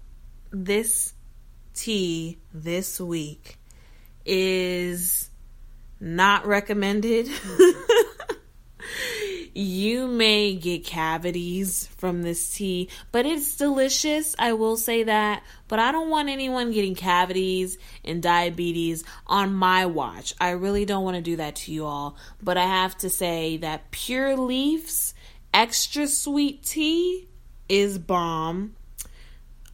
This 0.50 1.14
tea 1.74 2.38
this 2.52 3.00
week 3.00 3.58
is 4.26 5.30
not 6.00 6.46
recommended. 6.46 7.28
you 9.54 10.06
may 10.06 10.54
get 10.54 10.84
cavities 10.84 11.86
from 11.98 12.22
this 12.22 12.54
tea, 12.54 12.88
but 13.10 13.26
it's 13.26 13.56
delicious. 13.56 14.34
I 14.38 14.54
will 14.54 14.76
say 14.76 15.04
that. 15.04 15.42
But 15.68 15.78
I 15.78 15.92
don't 15.92 16.10
want 16.10 16.28
anyone 16.28 16.72
getting 16.72 16.94
cavities 16.94 17.78
and 18.04 18.22
diabetes 18.22 19.04
on 19.26 19.54
my 19.54 19.86
watch. 19.86 20.34
I 20.40 20.50
really 20.50 20.84
don't 20.84 21.04
want 21.04 21.16
to 21.16 21.22
do 21.22 21.36
that 21.36 21.56
to 21.56 21.72
you 21.72 21.86
all. 21.86 22.16
But 22.42 22.56
I 22.56 22.64
have 22.64 22.96
to 22.98 23.10
say 23.10 23.58
that 23.58 23.90
Pure 23.90 24.36
Leafs 24.36 25.14
extra 25.52 26.06
sweet 26.06 26.62
tea 26.62 27.28
is 27.68 27.98
bomb. 27.98 28.74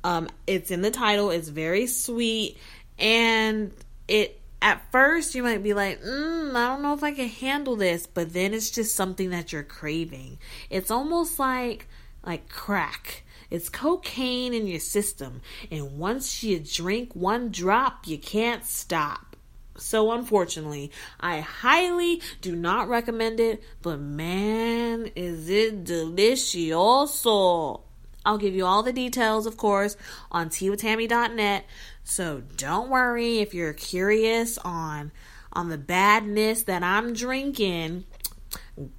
Um, 0.05 0.29
it's 0.47 0.71
in 0.71 0.83
the 0.83 0.91
title. 0.91 1.31
It's 1.31 1.49
very 1.49 1.87
sweet, 1.87 2.57
and 2.99 3.73
it 4.07 4.41
at 4.61 4.91
first 4.91 5.35
you 5.35 5.43
might 5.43 5.63
be 5.63 5.75
like, 5.75 6.03
mm, 6.03 6.55
I 6.55 6.69
don't 6.69 6.83
know 6.83 6.95
if 6.95 7.03
I 7.03 7.13
can 7.13 7.29
handle 7.29 7.77
this, 7.77 8.07
but 8.07 8.33
then 8.33 8.55
it's 8.55 8.71
just 8.71 8.95
something 8.95 9.31
that 9.31 9.53
you're 9.53 9.63
craving. 9.63 10.39
It's 10.71 10.91
almost 10.91 11.39
like 11.39 11.89
like 12.25 12.49
crack. 12.49 13.25
It's 13.51 13.69
cocaine 13.71 14.53
in 14.53 14.67
your 14.67 14.81
system, 14.81 15.41
and 15.71 15.99
once 15.99 16.43
you 16.43 16.59
drink 16.59 17.15
one 17.15 17.51
drop, 17.51 18.07
you 18.07 18.19
can't 18.19 18.67
stop. 18.67 19.37
So, 19.79 20.13
unfortunately, 20.13 20.91
I 21.19 21.41
highly 21.41 22.21
do 22.43 22.55
not 22.55 22.89
recommend 22.89 23.41
it, 23.41 23.63
but 23.81 24.01
man, 24.01 25.11
is 25.15 25.49
it 25.49 25.85
delicioso! 25.85 27.81
I'll 28.27 28.39
give 28.39 28.55
you 28.55 28.67
all 28.67 28.83
the 28.83 28.93
details, 28.93 29.47
of 29.47 29.57
course, 29.57 29.97
on 30.31 30.51
teawithtammy.net. 30.51 31.65
So 32.09 32.43
don't 32.57 32.89
worry 32.89 33.41
if 33.41 33.53
you're 33.53 33.75
curious 33.75 34.57
on 34.59 35.13
on 35.53 35.69
the 35.69 35.77
badness 35.77 36.63
that 36.63 36.83
I'm 36.83 37.13
drinking. 37.13 38.05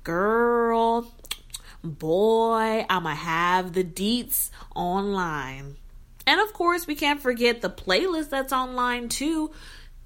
Girl, 0.03 1.11
boy, 1.83 2.85
I'ma 2.87 3.15
have 3.15 3.73
the 3.73 3.83
deets 3.83 4.51
online. 4.75 5.77
And 6.27 6.39
of 6.39 6.53
course, 6.53 6.85
we 6.85 6.93
can't 6.93 7.19
forget 7.19 7.61
the 7.61 7.69
playlist 7.71 8.29
that's 8.29 8.53
online 8.53 9.09
too 9.09 9.51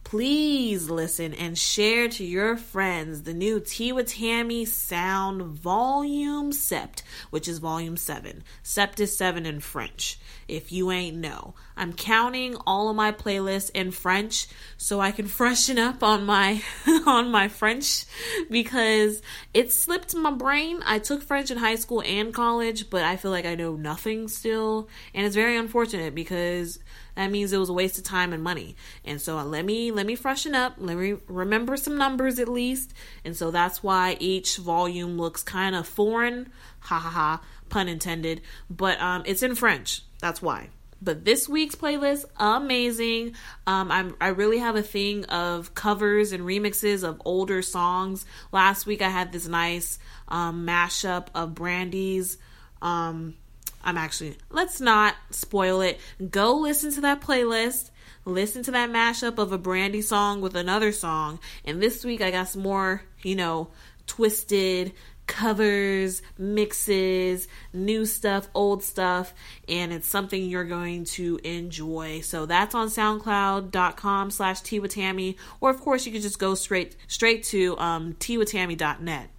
please 0.03 0.89
listen 0.89 1.33
and 1.33 1.57
share 1.57 2.07
to 2.07 2.23
your 2.23 2.55
friends 2.57 3.23
the 3.23 3.33
new 3.33 3.59
Tea 3.59 3.91
with 3.91 4.07
Tammy 4.07 4.65
Sound 4.65 5.41
Volume 5.41 6.51
Sept, 6.51 7.01
which 7.29 7.47
is 7.47 7.59
Volume 7.59 7.97
7. 7.97 8.43
Sept 8.63 8.99
is 8.99 9.15
7 9.17 9.45
in 9.45 9.59
French, 9.59 10.19
if 10.47 10.71
you 10.71 10.91
ain't 10.91 11.17
know. 11.17 11.55
I'm 11.75 11.93
counting 11.93 12.55
all 12.67 12.89
of 12.89 12.95
my 12.95 13.11
playlists 13.11 13.71
in 13.71 13.91
French 13.91 14.47
so 14.77 14.99
I 14.99 15.11
can 15.11 15.27
freshen 15.39 15.79
up 15.79 16.03
on 16.03 16.25
my 16.25 16.61
on 17.05 17.31
my 17.31 17.47
French 17.47 18.05
because 18.49 19.21
it 19.53 19.71
slipped 19.71 20.15
my 20.15 20.31
brain. 20.31 20.81
I 20.85 20.99
took 20.99 21.23
French 21.23 21.49
in 21.49 21.57
high 21.57 21.75
school 21.75 22.03
and 22.05 22.33
college, 22.33 22.89
but 22.89 23.03
I 23.03 23.15
feel 23.15 23.31
like 23.31 23.45
I 23.45 23.55
know 23.55 23.75
nothing 23.75 24.27
still, 24.27 24.89
and 25.13 25.25
it's 25.25 25.35
very 25.35 25.57
unfortunate 25.57 26.13
because 26.13 26.79
that 27.15 27.31
means 27.31 27.53
it 27.53 27.57
was 27.57 27.69
a 27.69 27.73
waste 27.73 27.97
of 27.97 28.03
time 28.03 28.33
and 28.33 28.43
money. 28.43 28.75
And 29.05 29.21
so 29.21 29.37
uh, 29.37 29.43
let 29.43 29.65
me 29.65 29.91
let 29.91 30.05
me 30.05 30.15
freshen 30.15 30.55
up. 30.55 30.75
Let 30.77 30.97
me 30.97 31.15
remember 31.27 31.77
some 31.77 31.97
numbers 31.97 32.39
at 32.39 32.47
least. 32.47 32.93
And 33.23 33.35
so 33.35 33.51
that's 33.51 33.83
why 33.83 34.17
each 34.19 34.57
volume 34.57 35.17
looks 35.17 35.43
kind 35.43 35.75
of 35.75 35.87
foreign. 35.87 36.51
Ha 36.81 36.99
ha 36.99 37.09
ha, 37.09 37.41
pun 37.69 37.87
intended. 37.87 38.41
But 38.69 38.99
um, 38.99 39.23
it's 39.25 39.43
in 39.43 39.55
French. 39.55 40.01
That's 40.19 40.41
why. 40.41 40.69
But 41.01 41.25
this 41.25 41.49
week's 41.49 41.75
playlist, 41.75 42.25
amazing. 42.37 43.35
Um, 43.67 43.91
I'm 43.91 44.15
I 44.21 44.29
really 44.29 44.59
have 44.59 44.77
a 44.77 44.81
thing 44.81 45.25
of 45.25 45.75
covers 45.75 46.31
and 46.31 46.43
remixes 46.43 47.03
of 47.03 47.21
older 47.25 47.61
songs. 47.61 48.25
Last 48.53 48.85
week 48.85 49.01
I 49.01 49.09
had 49.09 49.33
this 49.33 49.47
nice 49.47 49.99
um, 50.29 50.65
mashup 50.65 51.27
of 51.35 51.53
Brandy's 51.55 52.37
um, 52.81 53.35
I'm 53.83 53.97
actually, 53.97 54.37
let's 54.49 54.79
not 54.79 55.15
spoil 55.29 55.81
it. 55.81 55.99
Go 56.29 56.55
listen 56.55 56.91
to 56.93 57.01
that 57.01 57.21
playlist. 57.21 57.89
Listen 58.25 58.63
to 58.63 58.71
that 58.71 58.89
mashup 58.89 59.37
of 59.37 59.51
a 59.51 59.57
Brandy 59.57 60.01
song 60.01 60.39
with 60.39 60.55
another 60.55 60.91
song. 60.93 61.39
And 61.65 61.81
this 61.81 62.05
week 62.05 62.21
I 62.21 62.31
got 62.31 62.47
some 62.47 62.61
more, 62.61 63.03
you 63.21 63.35
know, 63.35 63.69
twisted 64.07 64.93
covers, 65.27 66.21
mixes, 66.37 67.47
new 67.71 68.05
stuff, 68.05 68.47
old 68.53 68.83
stuff, 68.83 69.33
and 69.67 69.93
it's 69.93 70.07
something 70.07 70.43
you're 70.43 70.63
going 70.63 71.05
to 71.05 71.39
enjoy. 71.43 72.21
So 72.21 72.45
that's 72.45 72.75
on 72.75 72.87
soundcloud.com 72.89 74.31
slash 74.31 74.71
with 74.73 74.91
Tammy, 74.93 75.37
or 75.61 75.69
of 75.69 75.79
course 75.81 76.05
you 76.05 76.11
can 76.11 76.21
just 76.21 76.39
go 76.39 76.55
straight 76.55 76.95
straight 77.07 77.43
to 77.45 77.77
um 77.77 78.13
teawithtammy.net. 78.13 79.29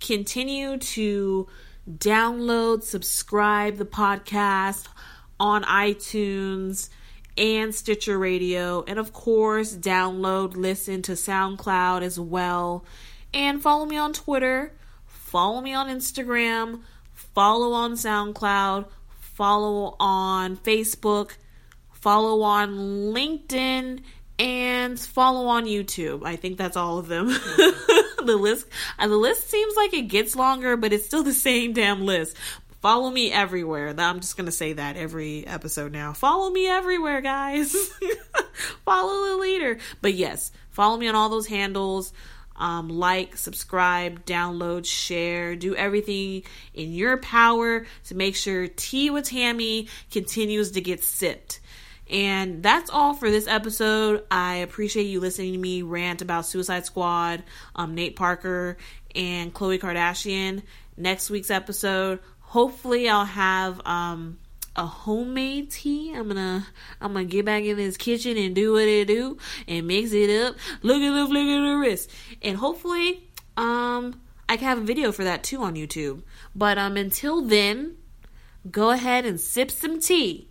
Continue 0.00 0.78
to 0.78 1.48
download, 1.90 2.82
subscribe 2.82 3.76
the 3.76 3.84
podcast 3.84 4.86
on 5.40 5.64
iTunes 5.64 6.88
and 7.36 7.74
Stitcher 7.74 8.18
Radio. 8.18 8.84
And 8.86 8.98
of 8.98 9.12
course, 9.12 9.76
download, 9.76 10.56
listen 10.56 11.02
to 11.02 11.12
SoundCloud 11.12 12.02
as 12.02 12.18
well. 12.18 12.84
And 13.34 13.62
follow 13.62 13.86
me 13.86 13.96
on 13.96 14.12
Twitter, 14.12 14.72
follow 15.06 15.60
me 15.60 15.72
on 15.72 15.88
Instagram, 15.88 16.82
follow 17.14 17.72
on 17.72 17.94
SoundCloud, 17.94 18.86
follow 19.18 19.96
on 19.98 20.56
Facebook, 20.58 21.32
follow 21.92 22.42
on 22.42 22.70
LinkedIn, 23.14 24.02
and 24.38 25.00
follow 25.00 25.46
on 25.46 25.64
YouTube. 25.64 26.24
I 26.24 26.36
think 26.36 26.58
that's 26.58 26.76
all 26.76 26.98
of 26.98 27.08
them. 27.08 27.28
the 28.22 28.36
list 28.36 28.66
uh, 28.98 29.08
the 29.08 29.16
list 29.16 29.48
seems 29.48 29.76
like 29.76 29.94
it 29.94 30.08
gets 30.08 30.36
longer, 30.36 30.76
but 30.76 30.92
it's 30.92 31.06
still 31.06 31.22
the 31.22 31.34
same 31.34 31.72
damn 31.72 32.04
list. 32.04 32.36
Follow 32.80 33.10
me 33.10 33.30
everywhere. 33.30 33.94
I'm 33.96 34.20
just 34.20 34.36
gonna 34.36 34.50
say 34.50 34.72
that 34.72 34.96
every 34.96 35.46
episode 35.46 35.92
now. 35.92 36.12
Follow 36.12 36.50
me 36.50 36.66
everywhere, 36.68 37.20
guys. 37.20 37.74
follow 38.84 39.28
the 39.28 39.36
leader. 39.36 39.78
But 40.00 40.14
yes, 40.14 40.50
follow 40.70 40.96
me 40.96 41.08
on 41.08 41.14
all 41.14 41.28
those 41.28 41.46
handles. 41.46 42.12
Um, 42.56 42.88
like, 42.88 43.36
subscribe, 43.36 44.24
download, 44.24 44.84
share, 44.86 45.56
do 45.56 45.74
everything 45.74 46.42
in 46.74 46.92
your 46.92 47.16
power 47.16 47.86
to 48.04 48.14
make 48.14 48.36
sure 48.36 48.68
Tea 48.68 49.10
with 49.10 49.24
Tammy 49.24 49.88
continues 50.10 50.72
to 50.72 50.80
get 50.80 51.02
sipped. 51.02 51.60
And 52.12 52.62
that's 52.62 52.90
all 52.90 53.14
for 53.14 53.30
this 53.30 53.46
episode. 53.48 54.24
I 54.30 54.56
appreciate 54.56 55.04
you 55.04 55.18
listening 55.18 55.54
to 55.54 55.58
me 55.58 55.80
rant 55.80 56.20
about 56.20 56.44
Suicide 56.44 56.84
Squad, 56.84 57.42
um, 57.74 57.94
Nate 57.94 58.16
Parker, 58.16 58.76
and 59.14 59.52
Khloe 59.54 59.80
Kardashian. 59.80 60.62
Next 60.94 61.30
week's 61.30 61.50
episode, 61.50 62.20
hopefully, 62.40 63.08
I'll 63.08 63.24
have 63.24 63.80
um, 63.86 64.38
a 64.76 64.84
homemade 64.84 65.70
tea. 65.70 66.12
I'm 66.14 66.28
gonna 66.28 66.66
I'm 67.00 67.14
gonna 67.14 67.24
get 67.24 67.46
back 67.46 67.64
in 67.64 67.78
this 67.78 67.96
kitchen 67.96 68.36
and 68.36 68.54
do 68.54 68.74
what 68.74 68.82
it 68.82 69.06
do 69.06 69.38
and 69.66 69.86
mix 69.86 70.12
it 70.12 70.28
up. 70.28 70.56
Look 70.82 71.00
at 71.00 71.14
the 71.14 71.26
flick 71.26 71.48
of 71.48 71.64
the 71.64 71.78
wrist, 71.80 72.10
and 72.42 72.58
hopefully, 72.58 73.26
um, 73.56 74.20
I 74.50 74.58
can 74.58 74.68
have 74.68 74.78
a 74.78 74.82
video 74.82 75.12
for 75.12 75.24
that 75.24 75.42
too 75.44 75.62
on 75.62 75.76
YouTube. 75.76 76.24
But 76.54 76.76
um, 76.76 76.98
until 76.98 77.40
then, 77.40 77.96
go 78.70 78.90
ahead 78.90 79.24
and 79.24 79.40
sip 79.40 79.70
some 79.70 79.98
tea 79.98 80.50